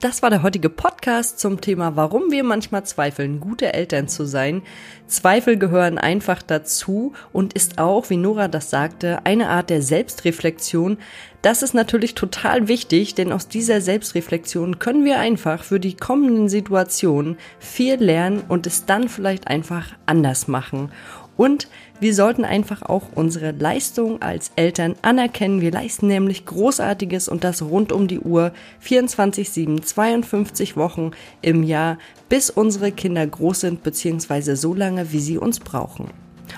Das 0.02 0.22
war 0.22 0.30
der 0.30 0.44
heutige 0.44 0.70
Podcast 0.70 1.40
zum 1.40 1.62
Thema, 1.62 1.96
warum 1.96 2.30
wir 2.30 2.44
manchmal 2.44 2.86
zweifeln, 2.86 3.40
gute 3.40 3.74
Eltern 3.74 4.10
zu 4.10 4.26
sein. 4.26 4.62
Zweifel 5.08 5.58
gehören 5.58 5.98
einfach 5.98 6.44
dazu 6.44 7.14
und 7.32 7.54
ist 7.54 7.80
auch, 7.80 8.10
wie 8.10 8.18
Nora 8.18 8.50
das 8.50 8.70
sagte, 8.70 9.26
eine 9.26 9.48
Art 9.48 9.70
der 9.70 9.82
Selbstreflexion. 9.82 10.98
Das 11.42 11.64
ist 11.64 11.74
natürlich 11.74 12.14
total 12.14 12.68
wichtig, 12.68 13.16
denn 13.16 13.32
aus 13.32 13.48
dieser 13.48 13.80
Selbstreflexion 13.80 14.80
können 14.80 15.06
wir 15.06 15.20
einfach 15.20 15.64
für 15.64 15.80
die 15.80 15.96
kommenden 15.96 16.50
Situationen 16.50 17.38
viel 17.58 17.96
lernen 17.96 18.44
und 18.48 18.68
es 18.68 18.86
dann 18.86 19.08
vielleicht 19.08 19.48
einfach 19.48 19.88
anders 20.06 20.50
machen. 20.50 20.92
Und 21.38 21.68
wir 22.00 22.14
sollten 22.14 22.46
einfach 22.46 22.82
auch 22.82 23.04
unsere 23.16 23.52
Leistung 23.52 24.22
als 24.22 24.52
Eltern 24.56 24.96
anerkennen. 25.02 25.62
Wir 25.62 25.72
leisten 25.72 26.08
nämlich 26.08 26.46
Großartiges 26.46 27.28
und 27.28 27.44
das 27.44 27.62
rund 27.62 27.92
um 27.92 28.08
die 28.08 28.20
Uhr 28.20 28.52
24-7, 28.84 29.82
52 29.82 30.78
Wochen 30.78 31.12
im 31.42 31.64
Jahr, 31.64 31.98
bis 32.30 32.50
unsere 32.50 32.92
Kinder 32.92 33.26
groß 33.26 33.62
sind, 33.62 33.84
beziehungsweise 33.84 34.56
so 34.56 34.74
lange, 34.74 35.12
wie 35.12 35.20
sie 35.20 35.38
uns 35.38 35.60
brauchen. 35.60 36.10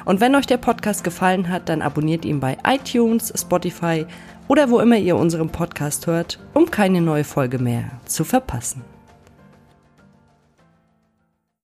Und 0.06 0.20
wenn 0.22 0.36
euch 0.36 0.46
der 0.46 0.58
Podcast 0.58 1.04
gefallen 1.04 1.50
hat, 1.50 1.70
dann 1.70 1.82
abonniert 1.82 2.26
ihn 2.26 2.40
bei 2.40 2.58
iTunes, 2.66 3.34
Spotify 3.36 4.06
oder 4.48 4.70
wo 4.70 4.80
immer 4.80 4.98
ihr 4.98 5.16
unseren 5.16 5.50
Podcast 5.50 6.08
hört, 6.08 6.40
um 6.54 6.70
keine 6.70 7.02
neue 7.02 7.24
Folge 7.24 7.60
mehr 7.60 7.92
zu 8.06 8.24
verpassen. 8.24 8.97